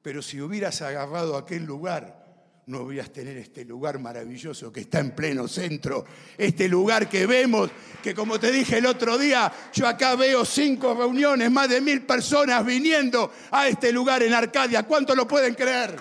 [0.00, 2.24] Pero si hubieras agarrado aquel lugar,
[2.64, 6.06] no hubieras tener este lugar maravilloso que está en pleno centro,
[6.38, 7.70] este lugar que vemos,
[8.02, 12.06] que como te dije el otro día, yo acá veo cinco reuniones, más de mil
[12.06, 14.84] personas viniendo a este lugar en Arcadia.
[14.84, 15.94] ¿Cuánto lo pueden creer?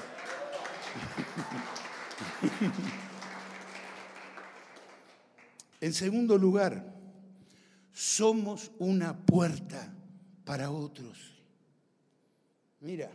[5.82, 6.96] En segundo lugar,
[7.92, 9.95] somos una puerta
[10.46, 11.34] para otros.
[12.80, 13.12] Mira,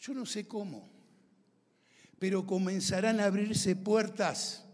[0.00, 0.88] yo no sé cómo,
[2.18, 4.64] pero comenzarán a abrirse puertas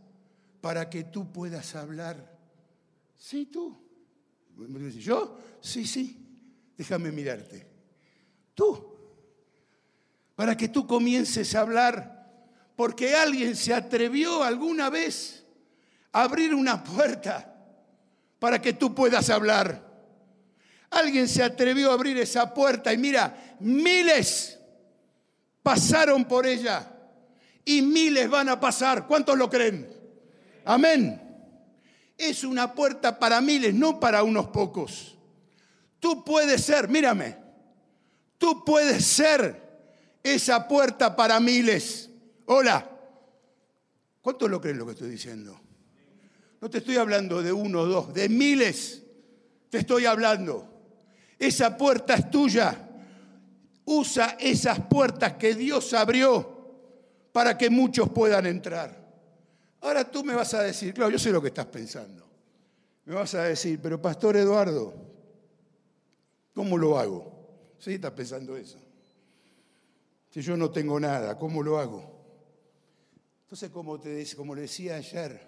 [0.60, 2.36] para que tú puedas hablar.
[3.16, 3.76] Sí, tú.
[4.98, 5.38] ¿Yo?
[5.60, 6.22] Sí, sí.
[6.76, 7.66] Déjame mirarte.
[8.54, 8.94] Tú.
[10.34, 12.16] Para que tú comiences a hablar,
[12.76, 15.44] porque alguien se atrevió alguna vez
[16.12, 17.54] abrir una puerta
[18.38, 19.85] para que tú puedas hablar.
[20.96, 24.58] Alguien se atrevió a abrir esa puerta y mira, miles
[25.62, 26.90] pasaron por ella
[27.66, 29.06] y miles van a pasar.
[29.06, 29.86] ¿Cuántos lo creen?
[30.64, 31.20] Amén.
[32.16, 35.18] Es una puerta para miles, no para unos pocos.
[36.00, 37.36] Tú puedes ser, mírame,
[38.38, 39.90] tú puedes ser
[40.22, 42.08] esa puerta para miles.
[42.46, 42.90] Hola.
[44.22, 45.60] ¿Cuántos lo creen lo que estoy diciendo?
[46.58, 49.02] No te estoy hablando de uno o dos, de miles
[49.68, 50.72] te estoy hablando.
[51.38, 52.76] Esa puerta es tuya.
[53.84, 56.56] Usa esas puertas que Dios abrió
[57.32, 59.06] para que muchos puedan entrar.
[59.82, 62.26] Ahora tú me vas a decir, claro, yo sé lo que estás pensando.
[63.04, 64.94] Me vas a decir, pero Pastor Eduardo,
[66.54, 67.36] ¿cómo lo hago?
[67.78, 68.78] Sí, estás pensando eso.
[70.30, 72.16] Si yo no tengo nada, ¿cómo lo hago?
[73.42, 75.40] Entonces, como, te, como le decía ayer,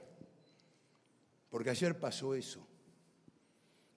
[1.51, 2.68] porque ayer pasó eso.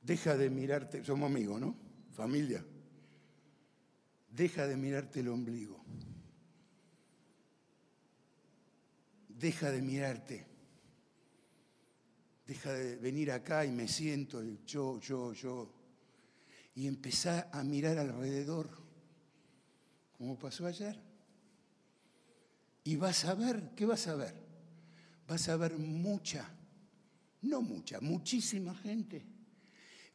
[0.01, 1.75] Deja de mirarte, somos amigos, ¿no?
[2.11, 2.65] Familia.
[4.29, 5.83] Deja de mirarte el ombligo.
[9.27, 10.47] Deja de mirarte.
[12.45, 15.73] Deja de venir acá y me siento yo, yo, yo.
[16.73, 18.69] Y empezar a mirar alrededor,
[20.17, 20.99] como pasó ayer.
[22.83, 24.35] Y vas a ver, ¿qué vas a ver?
[25.27, 26.57] Vas a ver mucha
[27.41, 29.25] no mucha, muchísima gente,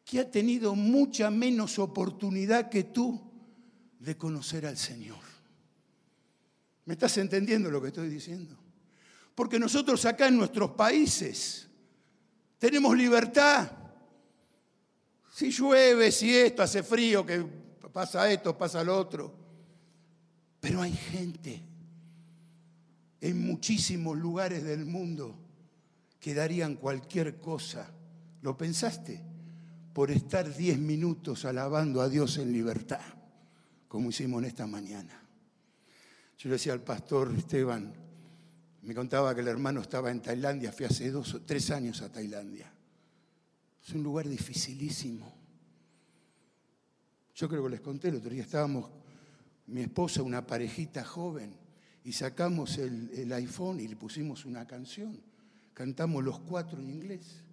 [0.07, 3.21] que ha tenido mucha menos oportunidad que tú
[3.99, 5.19] de conocer al Señor.
[6.85, 8.55] ¿Me estás entendiendo lo que estoy diciendo?
[9.35, 11.67] Porque nosotros acá en nuestros países
[12.57, 13.69] Tenemos libertad.
[15.31, 17.45] Si llueve, si esto, hace frío, que
[17.93, 19.31] pasa esto, pasa lo otro.
[20.59, 21.61] Pero hay gente
[23.21, 25.37] en muchísimos lugares del mundo
[26.19, 27.91] que darían cualquier cosa.
[28.41, 29.36] ¿Lo pensaste?
[29.97, 33.01] Por estar diez minutos alabando a Dios en libertad,
[33.87, 35.27] como hicimos en esta mañana.
[36.37, 37.95] Yo le decía al pastor Esteban,
[38.83, 42.11] me contaba que el hermano estaba en Tailandia, fui hace dos o tres años a
[42.11, 42.71] Tailandia.
[43.83, 45.33] Es un lugar dificilísimo.
[47.33, 48.91] Yo creo que les conté, el otro día estábamos,
[49.65, 51.57] mi esposa, una parejita joven,
[52.03, 55.19] y sacamos el, el iPhone y le pusimos una canción.
[55.73, 57.46] Cantamos los cuatro en inglés.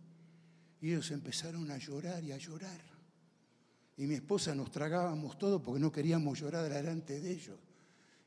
[0.85, 2.79] Y ellos empezaron a llorar y a llorar.
[3.97, 7.59] Y mi esposa nos tragábamos todo porque no queríamos llorar delante de ellos.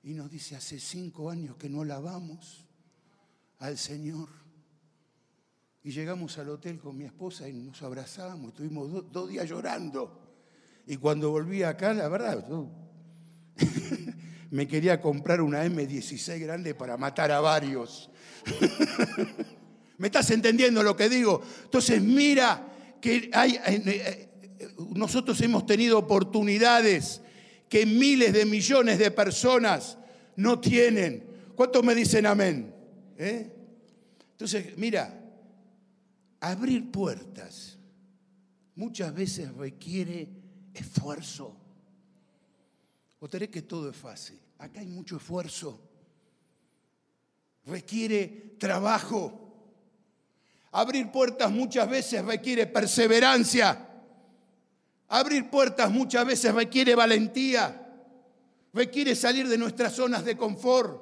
[0.02, 2.65] Y nos dice, hace cinco años que no lavamos
[3.60, 4.30] al Señor.
[5.84, 10.20] Y llegamos al hotel con mi esposa y nos abrazamos, estuvimos dos días llorando.
[10.88, 12.43] Y cuando volví acá, la verdad,
[14.50, 18.10] me quería comprar una M16 grande para matar a varios.
[19.98, 21.42] ¿Me estás entendiendo lo que digo?
[21.64, 22.68] Entonces mira
[23.02, 27.22] que hay, eh, eh, nosotros hemos tenido oportunidades
[27.70, 29.98] que miles de millones de personas
[30.36, 31.24] no tienen.
[31.56, 32.74] ¿Cuántos me dicen amén?
[33.18, 33.52] ¿Eh?
[34.32, 35.20] Entonces, mira,
[36.40, 37.78] abrir puertas
[38.76, 40.30] muchas veces requiere
[40.74, 41.58] esfuerzo.
[43.20, 44.40] O tenés que todo es fácil.
[44.60, 45.82] Acá hay mucho esfuerzo.
[47.66, 49.47] Requiere trabajo.
[50.72, 53.88] Abrir puertas muchas veces requiere perseverancia.
[55.08, 57.84] Abrir puertas muchas veces requiere valentía.
[58.74, 61.02] Requiere salir de nuestras zonas de confort.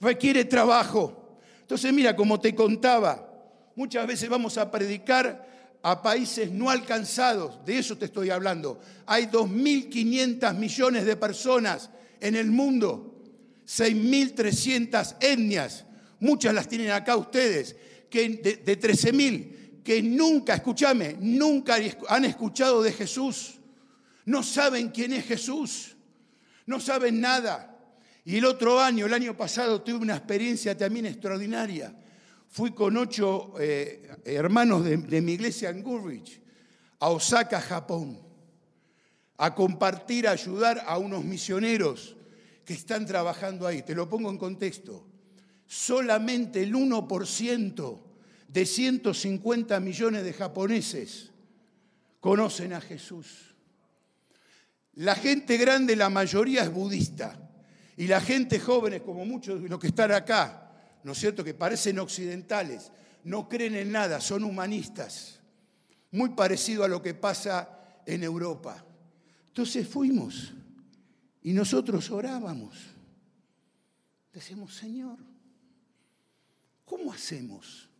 [0.00, 1.38] Requiere trabajo.
[1.60, 3.26] Entonces, mira, como te contaba,
[3.76, 8.80] muchas veces vamos a predicar a países no alcanzados, de eso te estoy hablando.
[9.04, 11.90] Hay 2.500 millones de personas
[12.20, 13.22] en el mundo,
[13.66, 15.84] 6.300 etnias,
[16.20, 17.76] muchas las tienen acá ustedes,
[18.20, 21.76] de, de 13.000, que nunca, escúchame, nunca
[22.08, 23.60] han escuchado de Jesús,
[24.24, 25.96] no saben quién es Jesús,
[26.66, 27.70] no saben nada.
[28.24, 31.94] Y el otro año, el año pasado, tuve una experiencia también extraordinaria.
[32.48, 36.40] Fui con ocho eh, hermanos de, mi iglesia en Goodrich
[37.00, 38.18] a Osaka, Japón,
[39.36, 42.16] a compartir, a ayudar a unos misioneros
[42.64, 43.82] que están trabajando ahí.
[43.82, 45.04] Te lo pongo en contexto.
[45.66, 48.03] Solamente el 1%
[48.54, 51.32] de 150 millones de japoneses
[52.20, 53.56] conocen a Jesús.
[54.94, 57.36] La gente grande, la mayoría es budista.
[57.96, 60.70] Y la gente joven, como muchos de los que están acá,
[61.02, 62.92] ¿no es cierto?, que parecen occidentales,
[63.24, 65.40] no creen en nada, son humanistas,
[66.12, 68.84] muy parecido a lo que pasa en Europa.
[69.48, 70.52] Entonces fuimos
[71.42, 72.76] y nosotros orábamos.
[74.32, 75.18] Decimos, Señor,
[76.84, 77.90] ¿cómo hacemos?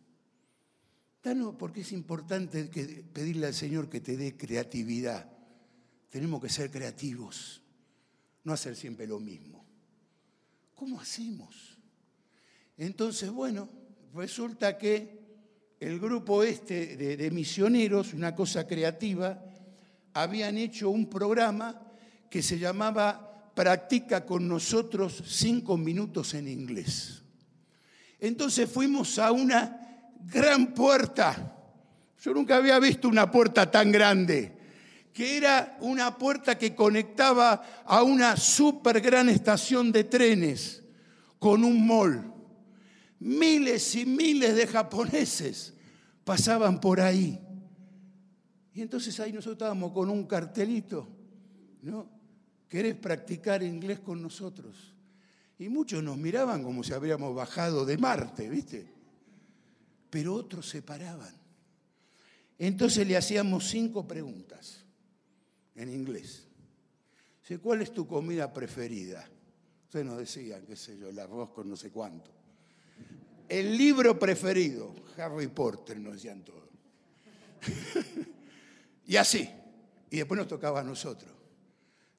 [1.25, 2.65] Danos, porque es importante
[3.11, 5.27] pedirle al Señor que te dé creatividad.
[6.11, 7.63] Tenemos que ser creativos,
[8.43, 9.65] no hacer siempre lo mismo.
[10.75, 11.79] ¿Cómo hacemos?
[12.77, 13.67] Entonces, bueno,
[14.13, 15.19] resulta que
[15.79, 19.43] el grupo este de, misioneros, una cosa creativa,
[20.13, 21.91] habían hecho un programa
[22.29, 27.23] que se llamaba Practica con nosotros cinco minutos en inglés.
[28.19, 29.81] Entonces fuimos a una
[30.23, 31.55] gran puerta.
[32.21, 34.55] Yo nunca había visto una puerta tan grande
[35.15, 40.83] que era una puerta que conectaba a una super gran estación de trenes
[41.39, 42.33] con un mall.
[43.19, 45.73] Miles y miles de japoneses
[46.25, 47.39] pasaban por ahí.
[48.73, 51.07] Y entonces ahí nosotros estábamos con un cartelito,
[51.81, 52.09] ¿no?
[52.67, 54.93] ¿Querés practicar inglés con nosotros?
[55.57, 58.94] Y muchos nos miraban como si habríamos bajado de Marte, ¿viste?
[60.15, 61.35] Pero otros se paraban.
[62.57, 64.85] Entonces le hacíamos cinco preguntas
[65.75, 66.47] en inglés.
[67.61, 69.29] ¿Cuál es tu comida preferida?
[69.83, 72.31] Ustedes nos decían, qué sé yo, el arroz con no sé cuánto.
[73.49, 76.69] El libro preferido, Harry Potter, nos decían todos.
[79.07, 79.49] y así.
[80.11, 81.33] Y después nos tocaba a nosotros.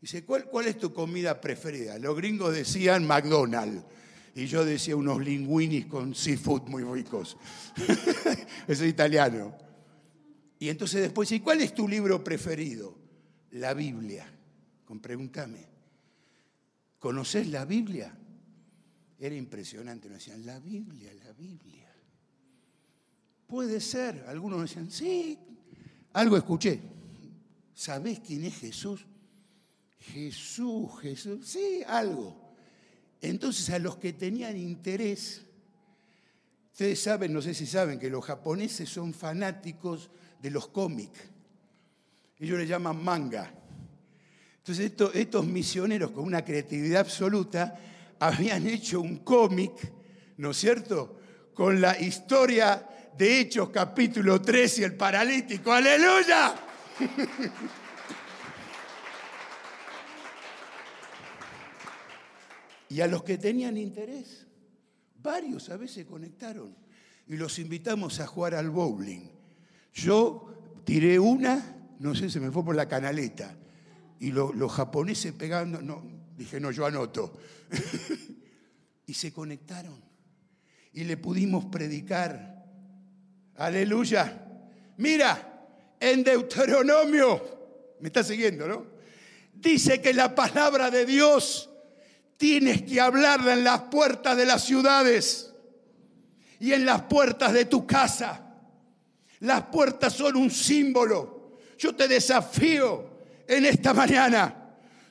[0.02, 1.98] Dice, ¿cuál, ¿cuál es tu comida preferida?
[1.98, 3.86] Los gringos decían McDonald's.
[4.36, 7.36] Y yo decía unos linguinis con seafood muy ricos.
[8.68, 9.56] Es italiano.
[10.58, 13.06] Y entonces después, ¿y cuál es tu libro preferido?
[13.56, 14.26] la Biblia.
[14.84, 15.66] Con pregúntame,
[16.98, 18.16] ¿conoces la Biblia?
[19.18, 21.92] Era impresionante, nos decían, la Biblia, la Biblia.
[23.46, 24.24] Puede ser.
[24.28, 25.38] Algunos decían, sí,
[26.12, 26.80] algo escuché.
[27.74, 29.06] ¿Sabés quién es Jesús?
[29.98, 32.45] Jesús, Jesús, sí, algo.
[33.28, 35.42] Entonces a los que tenían interés,
[36.72, 40.10] ustedes saben, no sé si saben, que los japoneses son fanáticos
[40.40, 41.20] de los cómics.
[42.38, 43.52] Ellos le llaman manga.
[44.58, 47.78] Entonces estos, misioneros con una creatividad absoluta
[48.18, 49.72] habían hecho un cómic,
[50.38, 51.20] ¿no es cierto?,
[51.54, 52.86] con la historia
[53.16, 55.72] de Hechos capítulo 3 y el paralítico.
[55.72, 56.54] Aleluya.
[62.88, 64.46] Y a los que tenían interés,
[65.22, 66.74] varios a veces conectaron
[67.28, 69.28] y los invitamos a jugar al bowling.
[69.92, 73.56] Yo tiré una, no sé, se me fue por la canaleta.
[74.20, 76.02] Y los japoneses pegando, no,
[76.36, 77.36] dije, no, yo anoto.
[79.06, 80.00] y se conectaron.
[80.92, 82.64] Y le pudimos predicar.
[83.56, 84.42] Aleluya.
[84.98, 85.66] Mira,
[85.98, 88.86] en Deuteronomio, me está siguiendo, ¿no?
[89.54, 91.70] Dice que la palabra de Dios
[92.36, 95.52] tienes que hablarla en las puertas de las ciudades
[96.60, 98.42] y en las puertas de tu casa.
[99.40, 101.58] Las puertas son un símbolo.
[101.78, 104.54] Yo te desafío en esta mañana.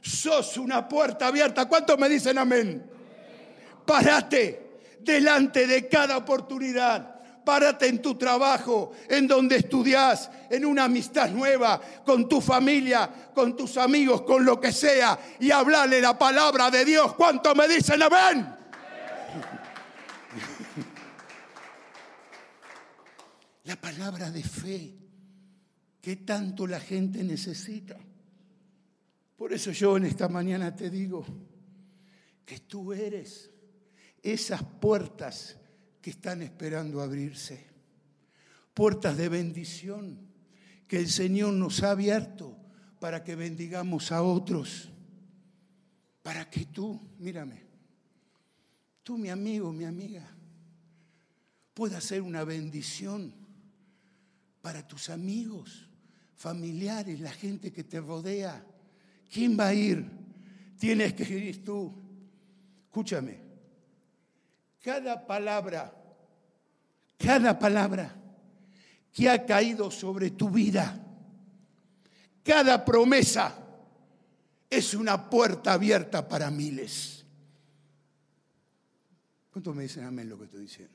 [0.01, 1.67] Sos una puerta abierta.
[1.67, 2.85] ¿Cuántos me dicen amén?
[3.85, 7.14] Párate delante de cada oportunidad.
[7.45, 13.55] Párate en tu trabajo, en donde estudias, en una amistad nueva, con tu familia, con
[13.55, 17.13] tus amigos, con lo que sea, y hablarle la palabra de Dios.
[17.13, 18.55] ¿Cuántos me dicen amén?
[23.63, 24.95] La palabra de fe
[26.01, 27.95] que tanto la gente necesita.
[29.35, 31.25] Por eso yo en esta mañana te digo
[32.45, 33.49] que tú eres
[34.21, 35.57] esas puertas
[36.05, 37.65] que están esperando abrirse.
[38.75, 40.19] Puertas de bendición
[40.87, 42.55] que el Señor nos ha abierto
[42.99, 44.91] para que bendigamos a otros.
[46.21, 47.63] Para que tú, mírame,
[49.01, 50.29] tú mi amigo, mi amiga,
[51.73, 53.33] puedas ser una bendición
[54.61, 55.89] para tus amigos,
[56.35, 58.63] familiares, la gente que te rodea.
[59.27, 60.07] ¿Quién va a ir?
[60.77, 61.91] Tienes que ir tú.
[62.83, 63.44] Escúchame,
[64.85, 65.91] cada palabra,
[67.17, 68.15] cada palabra
[69.11, 71.03] que ha caído sobre tu vida,
[72.43, 73.57] cada promesa
[74.69, 77.25] es una puerta abierta para miles.
[79.49, 80.93] ¿Cuántos me dicen amén lo que estoy diciendo?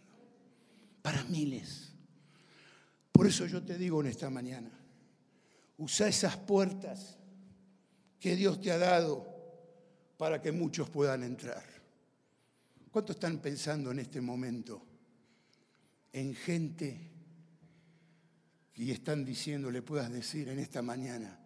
[1.03, 1.93] Para miles.
[3.11, 4.71] Por eso yo te digo en esta mañana,
[5.79, 7.19] usa esas puertas
[8.21, 9.27] que Dios te ha dado
[10.17, 11.80] para que muchos puedan entrar.
[12.91, 14.87] ¿Cuántos están pensando en este momento
[16.13, 17.11] en gente
[18.75, 21.39] y están diciendo, le puedas decir en esta mañana,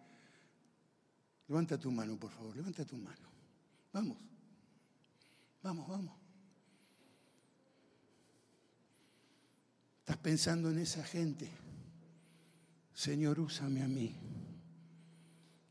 [1.47, 3.29] levanta tu mano, por favor, levanta tu mano.
[3.91, 4.17] Vamos,
[5.61, 6.15] vamos, vamos.
[9.99, 11.49] Estás pensando en esa gente.
[12.93, 14.15] Señor, úsame a mí.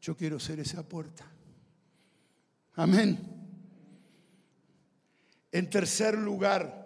[0.01, 1.25] Yo quiero ser esa puerta.
[2.75, 3.34] Amén.
[5.55, 6.85] En tercer lugar,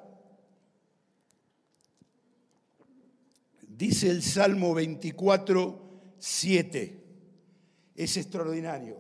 [3.66, 7.05] dice el Salmo 24, 7.
[7.97, 8.99] Es extraordinario.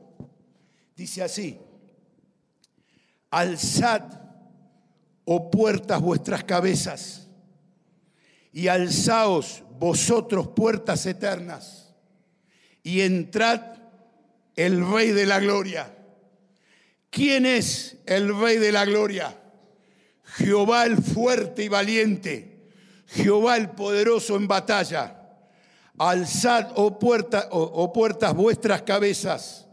[0.96, 1.60] Dice así,
[3.28, 4.04] alzad,
[5.26, 7.28] oh puertas, vuestras cabezas,
[8.50, 11.94] y alzaos vosotros puertas eternas,
[12.82, 13.76] y entrad
[14.56, 15.94] el Rey de la Gloria.
[17.10, 19.42] ¿Quién es el Rey de la Gloria?
[20.36, 22.58] Jehová el fuerte y valiente,
[23.06, 25.14] Jehová el poderoso en batalla.
[25.96, 26.98] Alzad, oh,
[27.50, 29.66] oh, puertas, vuestras cabezas,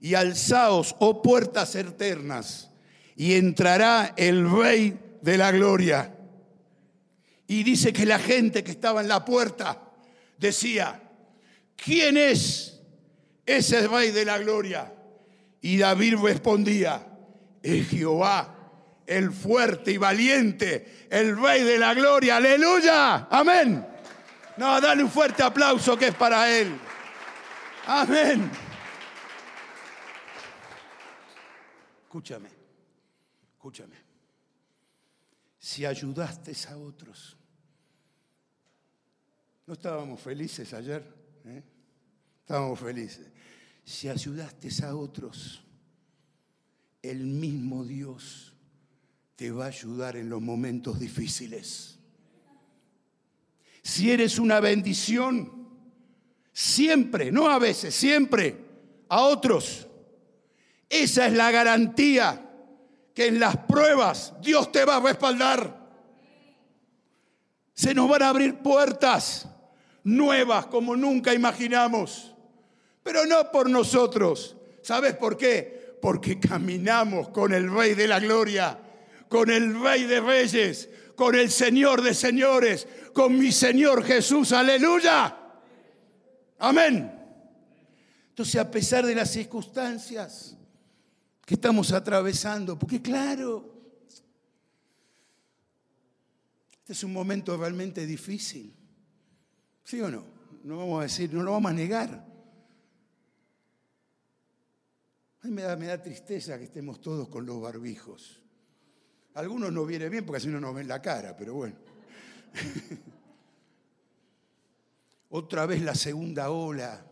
[0.00, 2.70] y alzaos, oh puertas eternas,
[3.14, 6.16] y entrará el Rey de la Gloria.
[7.46, 9.82] Y dice que la gente que estaba en la puerta
[10.38, 11.02] decía,
[11.76, 12.80] ¿quién es
[13.46, 14.92] ese Rey de la Gloria?
[15.60, 17.06] Y David respondía,
[17.62, 18.59] es Jehová
[19.10, 22.36] el fuerte y valiente, el rey de la gloria.
[22.36, 23.26] Aleluya.
[23.28, 23.84] Amén.
[24.56, 26.78] No, dale un fuerte aplauso que es para él.
[27.88, 28.48] Amén.
[32.04, 32.50] Escúchame,
[33.54, 33.96] escúchame.
[35.58, 37.36] Si ayudaste a otros,
[39.66, 41.02] ¿no estábamos felices ayer?
[41.46, 41.62] ¿Eh?
[42.42, 43.26] Estábamos felices.
[43.84, 45.64] Si ayudaste a otros,
[47.02, 48.49] el mismo Dios
[49.40, 51.98] te va a ayudar en los momentos difíciles.
[53.82, 55.66] si eres una bendición,
[56.52, 58.54] siempre, no a veces, siempre,
[59.08, 59.86] a otros,
[60.90, 62.50] esa es la garantía
[63.14, 65.88] que en las pruebas Dios te va a respaldar.
[67.72, 69.48] Se nos van a abrir puertas
[70.04, 72.34] nuevas como nunca imaginamos,
[73.02, 74.58] pero no por nosotros.
[74.82, 75.96] ¿Sabes por qué?
[76.02, 78.78] Porque caminamos con el Rey de la Gloria,
[79.30, 84.50] con el Rey de Reyes, con el Señor de Señores, con mi Señor Jesús.
[84.50, 85.36] Aleluya.
[86.58, 87.16] Amén.
[88.30, 90.56] Entonces, a pesar de las circunstancias
[91.46, 93.72] que estamos atravesando, porque claro,
[96.72, 98.74] este es un momento realmente difícil.
[99.84, 100.24] ¿Sí o no?
[100.64, 102.26] No vamos a decir, no lo vamos a negar.
[105.40, 108.39] A mí me da, me da tristeza que estemos todos con los barbijos.
[109.34, 111.76] Algunos no viene bien porque así no nos ven la cara, pero bueno.
[115.30, 117.06] Otra vez la segunda ola,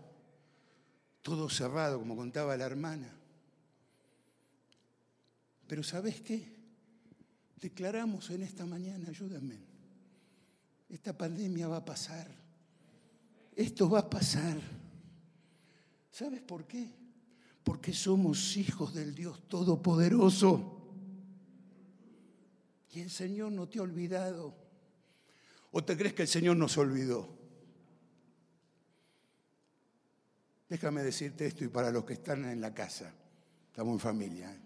[1.23, 3.15] todo cerrado, como contaba la hermana.
[5.69, 6.57] Pero ¿sabes qué?
[7.61, 9.59] Declaramos en esta mañana, ayúdame,
[10.89, 12.27] esta pandemia va a pasar,
[13.55, 14.59] esto va a pasar.
[16.11, 16.89] ¿Sabes por qué?
[17.63, 20.78] Porque somos hijos del Dios Todopoderoso.
[22.91, 24.55] Y el Señor no te ha olvidado.
[25.71, 27.29] ¿O te crees que el Señor nos olvidó?
[30.69, 33.13] Déjame decirte esto y para los que están en la casa,
[33.69, 34.53] estamos en familia.
[34.53, 34.61] ¿eh?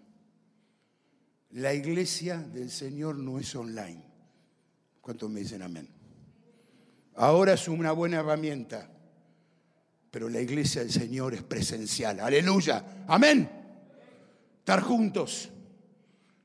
[1.51, 4.03] La iglesia del Señor no es online.
[5.01, 5.87] ¿Cuántos me dicen amén?
[7.15, 8.89] Ahora es una buena herramienta,
[10.09, 12.19] pero la iglesia del Señor es presencial.
[12.19, 13.05] Aleluya.
[13.07, 13.49] Amén.
[14.59, 15.49] Estar juntos.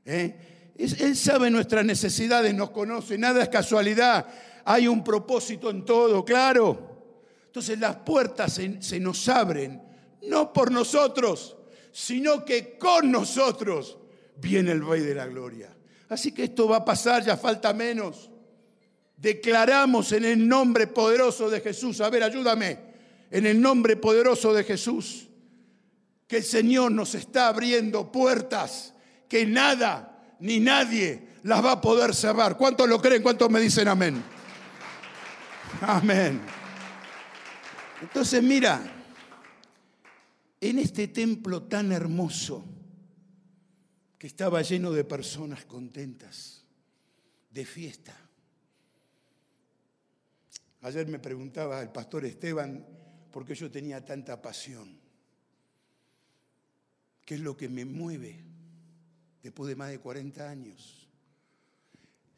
[0.05, 0.58] ¿eh?
[0.79, 4.27] Él sabe nuestras necesidades, nos conoce, nada es casualidad.
[4.65, 6.89] Hay un propósito en todo, claro.
[7.47, 9.83] Entonces las puertas se, nos abren,
[10.23, 11.57] no por nosotros,
[11.91, 13.99] sino que con nosotros
[14.37, 15.75] viene el Rey de la Gloria.
[16.09, 18.31] Así que esto va a pasar, ya falta menos.
[19.17, 22.79] Declaramos en el nombre poderoso de Jesús, a ver, ayúdame,
[23.33, 25.29] en el nombre poderoso de Jesús,
[26.29, 28.95] que el Señor nos está abriendo puertas
[29.29, 32.57] que nada ni nadie las va a poder cerrar.
[32.57, 33.23] ¿Cuántos lo creen?
[33.23, 34.23] ¿Cuántos me dicen amén?
[35.81, 36.41] Amén.
[38.01, 38.81] Entonces mira,
[40.61, 42.65] en este templo tan hermoso,
[44.19, 46.65] que estaba lleno de personas contentas,
[47.51, 48.17] de fiesta.
[50.83, 52.85] Ayer me preguntaba el pastor Esteban
[53.31, 54.99] por qué yo tenía tanta pasión.
[57.25, 58.48] ¿Qué es lo que me mueve
[59.43, 61.09] después de más de 40 años?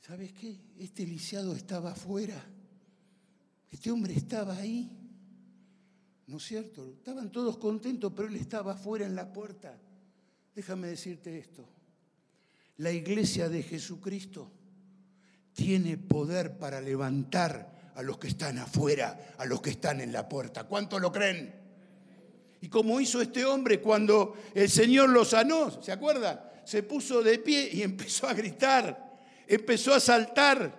[0.01, 0.59] ¿Sabes qué?
[0.79, 2.43] Este lisiado estaba afuera.
[3.71, 4.91] Este hombre estaba ahí.
[6.27, 6.95] ¿No es cierto?
[6.99, 9.79] Estaban todos contentos, pero él estaba afuera en la puerta.
[10.55, 11.69] Déjame decirte esto.
[12.79, 14.51] La iglesia de Jesucristo
[15.53, 20.29] tiene poder para levantar a los que están afuera, a los que están en la
[20.29, 20.65] puerta.
[20.65, 21.55] ¿Cuánto lo creen?
[22.63, 26.50] Y como hizo este hombre cuando el Señor lo sanó, ¿se acuerdan?
[26.71, 29.19] Se puso de pie y empezó a gritar,
[29.49, 30.73] empezó a saltar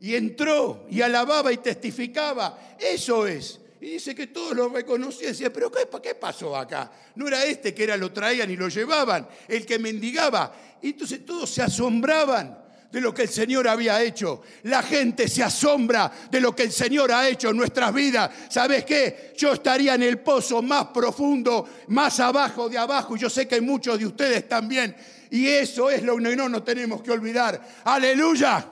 [0.00, 2.76] y entró y alababa y testificaba.
[2.76, 5.30] Eso es y dice que todos lo reconocían.
[5.30, 6.90] Decía, pero qué, qué, pasó acá?
[7.14, 10.54] No era este que era lo traían y lo llevaban, el que mendigaba.
[10.82, 12.61] Y entonces todos se asombraban
[12.92, 14.42] de lo que el Señor había hecho.
[14.64, 18.30] La gente se asombra de lo que el Señor ha hecho en nuestras vidas.
[18.50, 19.32] ¿Sabes qué?
[19.36, 23.60] Yo estaría en el pozo más profundo, más abajo de abajo, yo sé que hay
[23.62, 24.94] muchos de ustedes también.
[25.30, 27.66] Y eso es lo que no nos tenemos que olvidar.
[27.84, 28.68] Aleluya.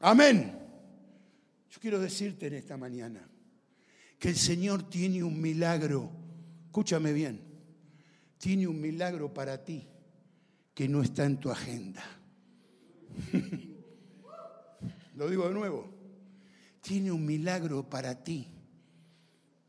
[0.00, 0.58] Amén.
[1.70, 3.28] Yo quiero decirte en esta mañana,
[4.18, 6.10] que el Señor tiene un milagro,
[6.64, 7.42] escúchame bien,
[8.38, 9.86] tiene un milagro para ti
[10.72, 12.21] que no está en tu agenda.
[15.16, 15.88] Lo digo de nuevo,
[16.80, 18.48] tiene un milagro para ti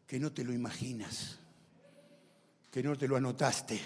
[0.07, 1.39] que no te lo imaginas,
[2.71, 3.79] que no te lo anotaste.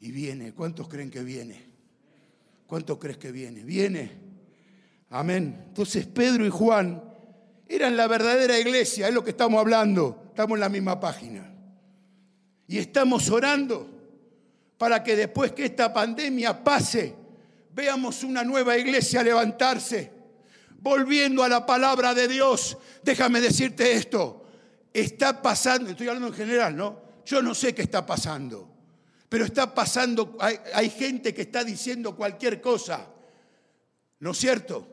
[0.00, 1.72] Y viene, ¿cuántos creen que viene?
[2.66, 3.62] ¿Cuántos crees que viene?
[3.62, 4.10] Viene.
[5.10, 5.64] Amén.
[5.68, 7.02] Entonces Pedro y Juan
[7.68, 11.54] eran la verdadera iglesia, es lo que estamos hablando, estamos en la misma página.
[12.66, 13.88] Y estamos orando
[14.78, 17.14] para que después que esta pandemia pase,
[17.74, 20.12] veamos una nueva iglesia levantarse,
[20.80, 22.76] volviendo a la palabra de Dios.
[23.02, 24.44] Déjame decirte esto,
[24.92, 27.00] está pasando, estoy hablando en general, ¿no?
[27.24, 28.68] Yo no sé qué está pasando,
[29.28, 33.06] pero está pasando, hay, gente que está diciendo cualquier cosa,
[34.20, 34.88] ¿no es cierto?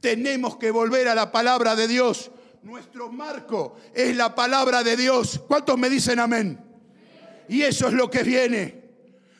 [0.00, 2.30] Tenemos que volver a la palabra de Dios.
[2.62, 5.40] Nuestro marco es la palabra de Dios.
[5.46, 6.58] ¿Cuántos me dicen amén?
[7.48, 8.82] Y eso es lo que viene.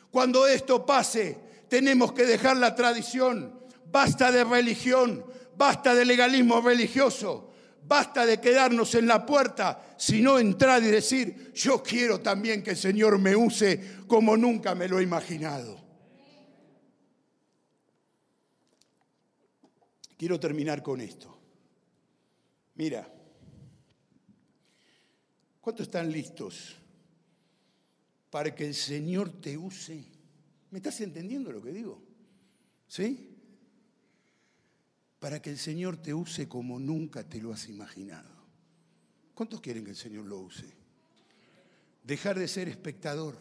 [0.09, 1.42] Cuando esto pase,
[1.73, 3.51] tenemos que dejar la tradición.
[3.91, 5.25] Basta de religión,
[5.57, 7.51] basta de legalismo religioso,
[7.87, 12.77] basta de quedarnos en la puerta, sino entrar y decir, yo quiero también que el
[12.77, 15.83] Señor me use como nunca me lo he imaginado.
[20.15, 21.35] Quiero terminar con esto.
[22.75, 23.11] Mira,
[25.59, 26.75] ¿cuántos están listos
[28.29, 30.12] para que el Señor te use?
[30.73, 32.01] ¿Me estás entendiendo lo que digo?
[32.87, 33.37] ¿Sí?
[35.19, 38.31] Para que el Señor te use como nunca te lo has imaginado.
[39.35, 40.65] ¿Cuántos quieren que el Señor lo use?
[42.03, 43.37] Dejar de ser espectador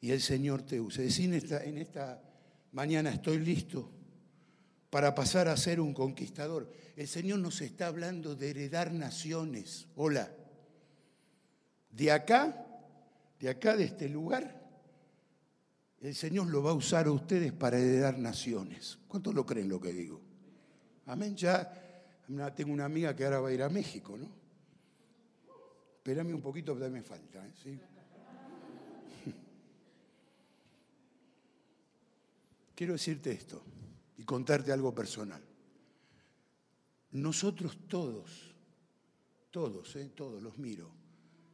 [0.00, 1.02] y el Señor te use.
[1.02, 2.22] Decir en esta, en esta
[2.70, 3.90] mañana estoy listo
[4.88, 6.72] para pasar a ser un conquistador.
[6.94, 9.88] El Señor nos está hablando de heredar naciones.
[9.96, 10.32] Hola.
[11.90, 12.68] De acá,
[13.40, 14.61] de acá, de este lugar,
[16.02, 18.98] el Señor lo va a usar a ustedes para heredar naciones.
[19.06, 20.20] ¿Cuántos lo creen lo que digo?
[21.06, 21.36] Amén.
[21.36, 21.72] Ya
[22.56, 24.28] tengo una amiga que ahora va a ir a México, ¿no?
[25.98, 27.46] Espérame un poquito, pero me falta.
[27.46, 27.78] ¿eh?
[32.74, 33.62] Quiero decirte esto
[34.18, 35.40] y contarte algo personal.
[37.12, 38.52] Nosotros todos,
[39.52, 40.90] todos, eh, todos los miro,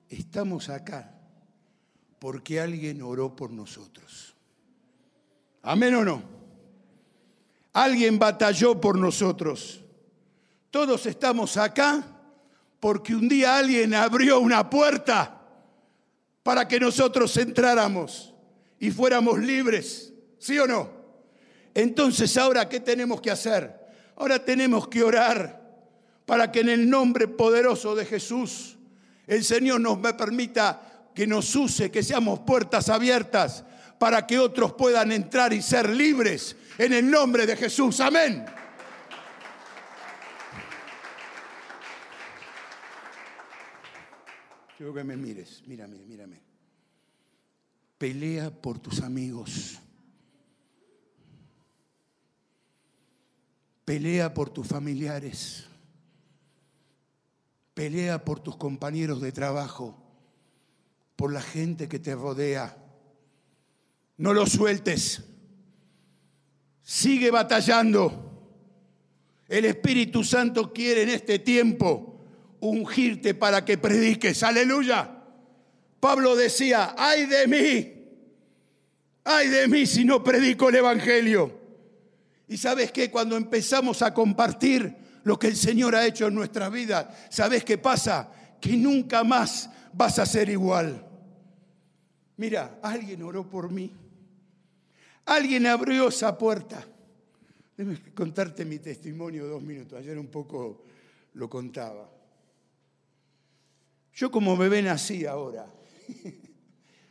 [0.08, 1.20] estamos acá
[2.18, 4.37] porque alguien oró por nosotros.
[5.62, 6.22] Amén o no.
[7.72, 9.82] Alguien batalló por nosotros.
[10.70, 12.04] Todos estamos acá
[12.80, 15.40] porque un día alguien abrió una puerta
[16.42, 18.34] para que nosotros entráramos
[18.78, 20.12] y fuéramos libres.
[20.38, 20.90] ¿Sí o no?
[21.74, 23.78] Entonces, ahora, ¿qué tenemos que hacer?
[24.16, 25.58] Ahora tenemos que orar
[26.26, 28.76] para que en el nombre poderoso de Jesús
[29.26, 33.64] el Señor nos permita que nos use, que seamos puertas abiertas
[33.98, 38.00] para que otros puedan entrar y ser libres en el nombre de Jesús.
[38.00, 38.44] Amén.
[44.76, 46.40] Quiero que me mires, mírame, mírame.
[47.98, 49.80] Pelea por tus amigos.
[53.84, 55.64] Pelea por tus familiares.
[57.74, 59.96] Pelea por tus compañeros de trabajo,
[61.16, 62.76] por la gente que te rodea.
[64.18, 65.22] No lo sueltes.
[66.82, 68.24] Sigue batallando.
[69.48, 72.20] El Espíritu Santo quiere en este tiempo
[72.60, 74.42] ungirte para que prediques.
[74.42, 75.14] Aleluya.
[76.00, 77.94] Pablo decía, ay de mí,
[79.24, 81.58] ay de mí si no predico el Evangelio.
[82.46, 86.68] Y sabes que cuando empezamos a compartir lo que el Señor ha hecho en nuestra
[86.68, 88.32] vida, ¿sabes qué pasa?
[88.60, 91.04] Que nunca más vas a ser igual.
[92.36, 93.92] Mira, alguien oró por mí.
[95.28, 96.86] Alguien abrió esa puerta.
[97.76, 99.98] Déjame contarte mi testimonio dos minutos.
[99.98, 100.84] Ayer un poco
[101.34, 102.10] lo contaba.
[104.14, 105.66] Yo como bebé nací ahora.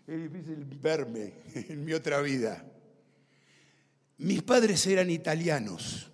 [0.07, 2.63] Es difícil verme en mi otra vida.
[4.19, 6.09] Mis padres eran italianos.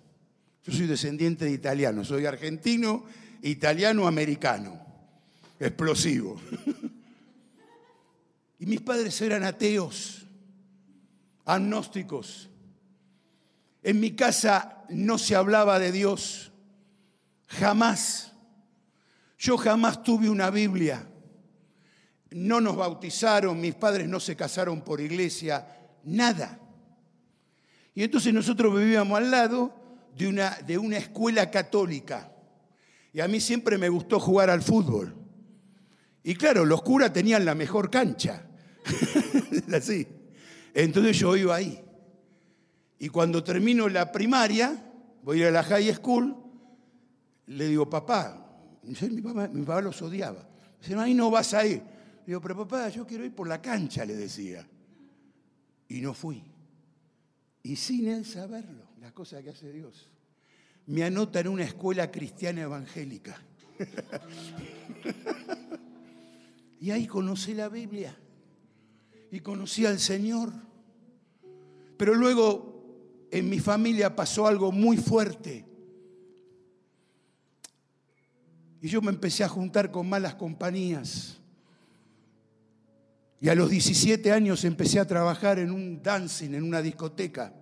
[0.64, 2.08] Yo soy descendiente de italianos.
[2.08, 3.04] Soy argentino,
[3.40, 4.84] italiano, americano.
[5.60, 6.40] Explosivo.
[8.56, 10.23] Y mis padres eran ateos,
[11.44, 12.50] agnósticos.
[13.82, 16.52] En mi casa no se hablaba de Dios.
[17.46, 18.32] Jamás.
[19.38, 21.06] Yo jamás tuve una Biblia.
[22.30, 25.66] No nos bautizaron, mis padres no se casaron por iglesia,
[26.02, 26.58] nada.
[27.94, 29.72] Y entonces nosotros vivíamos al lado
[30.16, 32.32] de una, de una escuela católica.
[33.12, 35.14] Y a mí siempre me gustó jugar al fútbol.
[36.24, 38.46] Y claro, los curas tenían la mejor cancha.
[39.72, 40.08] Así.
[40.74, 41.80] Entonces yo iba ahí.
[42.98, 46.36] Y cuando termino la primaria, voy a ir a la high school,
[47.46, 48.44] le digo, papá,
[48.82, 50.46] mi papá, mi papá los odiaba.
[50.80, 51.82] Dice, no, ahí no vas a ir.
[52.26, 54.66] Digo, pero papá, yo quiero ir por la cancha, le decía.
[55.88, 56.42] Y no fui.
[57.62, 60.10] Y sin él saberlo, las cosas que hace Dios,
[60.86, 63.40] me anota en una escuela cristiana evangélica.
[66.80, 68.16] y ahí conocí la Biblia
[69.34, 70.52] y conocí al Señor.
[71.96, 75.64] Pero luego en mi familia pasó algo muy fuerte.
[78.80, 81.40] Y yo me empecé a juntar con malas compañías.
[83.40, 87.52] Y a los 17 años empecé a trabajar en un dancing, en una discoteca,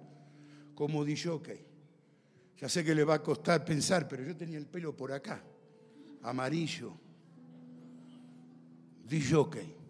[0.75, 1.41] como DJ.
[2.59, 5.43] Ya sé que le va a costar pensar, pero yo tenía el pelo por acá,
[6.21, 6.93] amarillo,
[9.11, 9.82] jockey.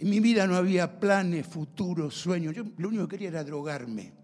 [0.00, 2.54] En mi vida no había planes, futuros, sueños.
[2.54, 4.14] Yo lo único que quería era drogarme.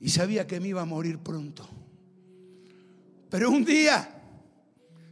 [0.00, 1.68] Y sabía que me iba a morir pronto.
[3.28, 4.22] Pero un día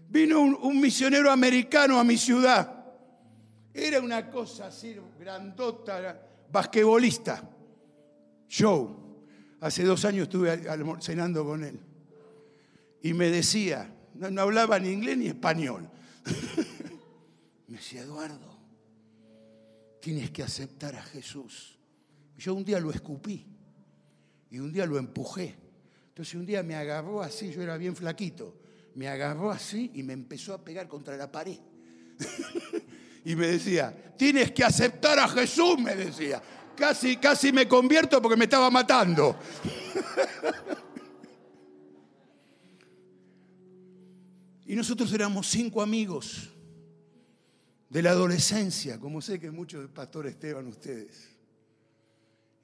[0.08, 2.82] vino un, misionero americano a mi ciudad.
[3.74, 6.18] Era una cosa así, grandota,
[6.50, 7.46] basquetbolista.
[8.50, 8.88] Joe.
[9.60, 10.62] Hace dos años estuve
[11.00, 11.78] cenando con él.
[13.02, 15.90] Y me decía, no hablaba ni inglés ni español.
[17.68, 18.55] me decía, Eduardo,
[20.06, 21.76] tienes que aceptar a Jesús.
[22.38, 23.44] Yo un día lo escupí
[24.48, 25.56] y un día lo empujé.
[26.10, 28.56] Entonces un día me agarró así, yo era bien flaquito,
[28.94, 31.58] me agarró así y me empezó a pegar contra la pared.
[33.24, 36.40] y me decía, tienes que aceptar a Jesús, me decía.
[36.76, 39.36] Casi, casi me convierto porque me estaba matando.
[44.66, 46.52] y nosotros éramos cinco amigos
[47.96, 51.30] de la adolescencia, como sé que muchos de Pastor Esteban ustedes.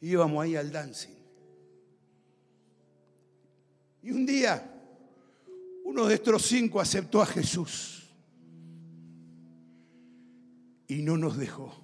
[0.02, 1.16] Íbamos ahí al dancing.
[4.02, 4.70] Y un día,
[5.86, 8.10] uno de estos cinco aceptó a Jesús
[10.86, 11.82] y no nos dejó.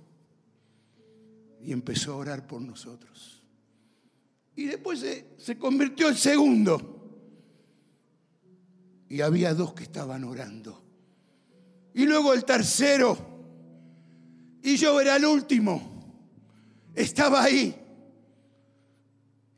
[1.63, 3.43] Y empezó a orar por nosotros.
[4.57, 7.17] Y después se, se convirtió el segundo.
[9.09, 10.85] Y había dos que estaban orando.
[11.95, 13.28] Y luego el tercero.
[14.69, 15.81] Y yo era el último.
[16.95, 17.75] Estaba ahí.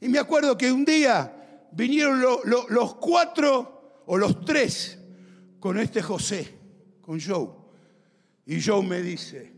[0.01, 5.01] Y me acuerdo que un día vinieron los cuatro o los tres
[5.59, 6.55] con este José,
[7.01, 7.49] con Joe.
[8.47, 9.53] Y Joe me dice,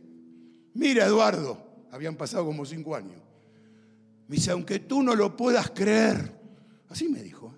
[0.73, 1.59] mira Eduardo,
[1.91, 3.21] habían pasado como cinco años.
[4.29, 6.35] Me dice, aunque tú no lo puedas creer,
[6.89, 7.53] así me dijo,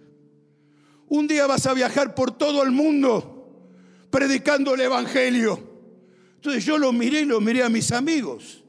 [1.10, 3.70] un día vas a viajar por todo el mundo
[4.10, 5.73] predicando el Evangelio.
[6.44, 8.62] Entonces yo lo miré y lo miré a mis amigos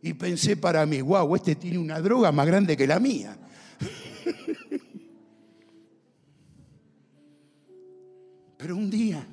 [0.00, 3.36] y pensé para mí, wow, este tiene una droga más grande que la mía.
[8.56, 9.26] Pero un día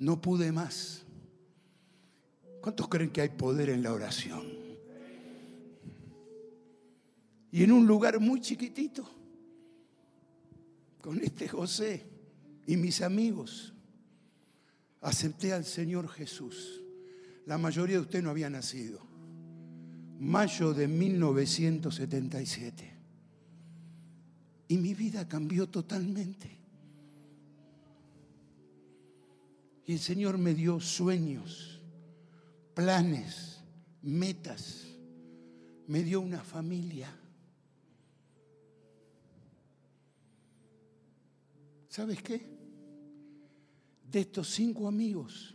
[0.00, 1.04] no pude más.
[2.62, 4.46] ¿Cuántos creen que hay poder en la oración?
[7.52, 9.06] Y en un lugar muy chiquitito,
[11.02, 12.06] con este José
[12.66, 13.75] y mis amigos,
[15.00, 16.82] acepté al Señor Jesús.
[17.46, 19.00] La mayoría de ustedes no había nacido.
[20.18, 22.92] Mayo de 1977.
[24.68, 26.50] Y mi vida cambió totalmente.
[29.84, 31.80] Y el Señor me dio sueños,
[32.74, 33.60] planes,
[34.02, 34.86] metas.
[35.86, 37.14] Me dio una familia.
[41.88, 42.55] ¿Sabes qué?
[44.10, 45.54] De estos cinco amigos,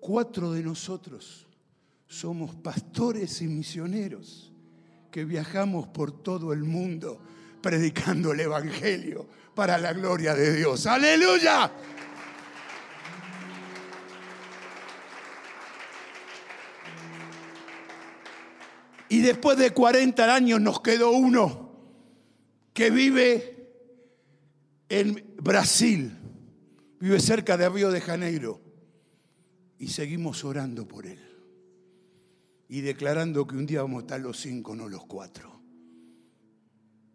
[0.00, 1.46] cuatro de nosotros
[2.06, 4.52] somos pastores y misioneros
[5.10, 7.20] que viajamos por todo el mundo
[7.62, 10.86] predicando el Evangelio para la gloria de Dios.
[10.86, 11.70] Aleluya.
[19.08, 21.70] Y después de 40 años nos quedó uno
[22.72, 23.68] que vive
[24.88, 26.19] en Brasil
[27.00, 28.60] vive cerca de Río de Janeiro.
[29.78, 31.18] Y seguimos orando por él.
[32.68, 35.60] Y declarando que un día vamos a estar los cinco, no los cuatro.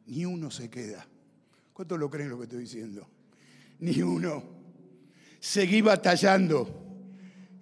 [0.08, 1.08] Ni uno se queda.
[1.72, 3.08] ¿Cuántos lo creen lo que estoy diciendo?
[3.80, 4.44] Ni uno.
[5.40, 6.68] Seguí batallando.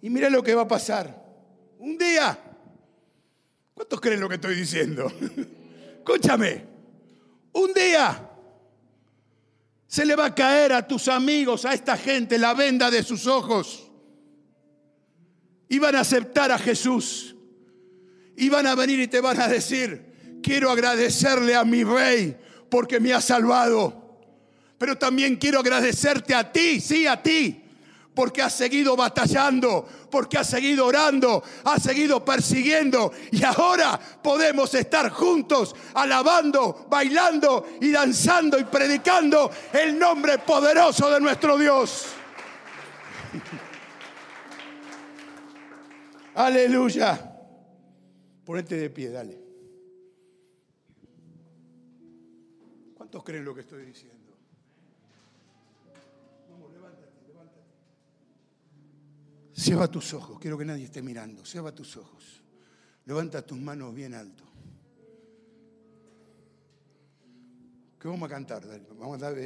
[0.02, 1.24] Y mira lo que va a pasar.
[1.80, 2.40] Un día.
[3.74, 5.12] ¿Cuántos creen lo que estoy diciendo?
[5.98, 6.66] Escúchame.
[7.54, 8.33] Un día
[9.94, 13.28] se le va a caer a tus amigos, a esta gente, la venda de sus
[13.28, 13.92] ojos.
[15.70, 17.36] Y van a aceptar a Jesús.
[18.36, 22.36] Y van a venir y te van a decir, quiero agradecerle a mi rey
[22.72, 24.20] porque me ha salvado.
[24.80, 27.63] Pero también quiero agradecerte a ti, sí, a ti,
[28.14, 35.10] porque has seguido batallando, porque has seguido orando, has seguido persiguiendo y ahora podemos estar
[35.10, 42.08] juntos alabando, bailando y danzando y predicando el nombre poderoso de nuestro Dios.
[46.36, 47.32] Aleluya.
[48.46, 49.40] Ponete de pie, dale.
[52.96, 54.23] ¿Cuántos creen lo que estoy diciendo?
[59.54, 61.46] Cierra tus ojos, quiero que nadie esté mirando.
[61.46, 62.42] Cierra tus ojos.
[63.06, 64.44] Levanta tus manos bien alto.
[68.00, 68.66] ¿Qué vamos a cantar?
[68.98, 69.38] Vamos a dar,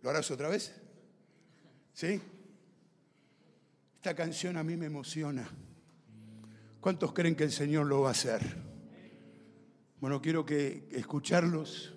[0.00, 0.72] ¿Lo harás otra vez?
[1.92, 2.20] ¿Sí?
[3.96, 5.48] Esta canción a mí me emociona.
[6.80, 8.56] ¿Cuántos creen que el Señor lo va a hacer?
[10.00, 11.94] Bueno, quiero que escucharlos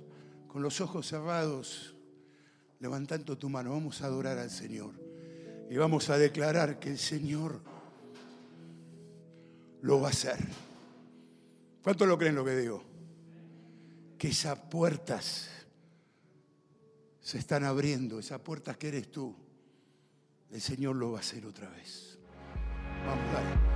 [0.47, 1.95] con los ojos cerrados,
[2.79, 3.71] levantando tu mano.
[3.71, 5.04] Vamos a adorar al Señor
[5.69, 7.61] y vamos a declarar que el Señor
[9.81, 10.37] lo va a hacer.
[11.83, 12.83] ¿Cuántos lo creen lo que digo?
[14.17, 15.49] Que esas puertas
[17.21, 19.35] se están abriendo, esas puertas que eres tú,
[20.51, 22.17] el Señor lo va a hacer otra vez.
[23.05, 23.74] Vamos, dale.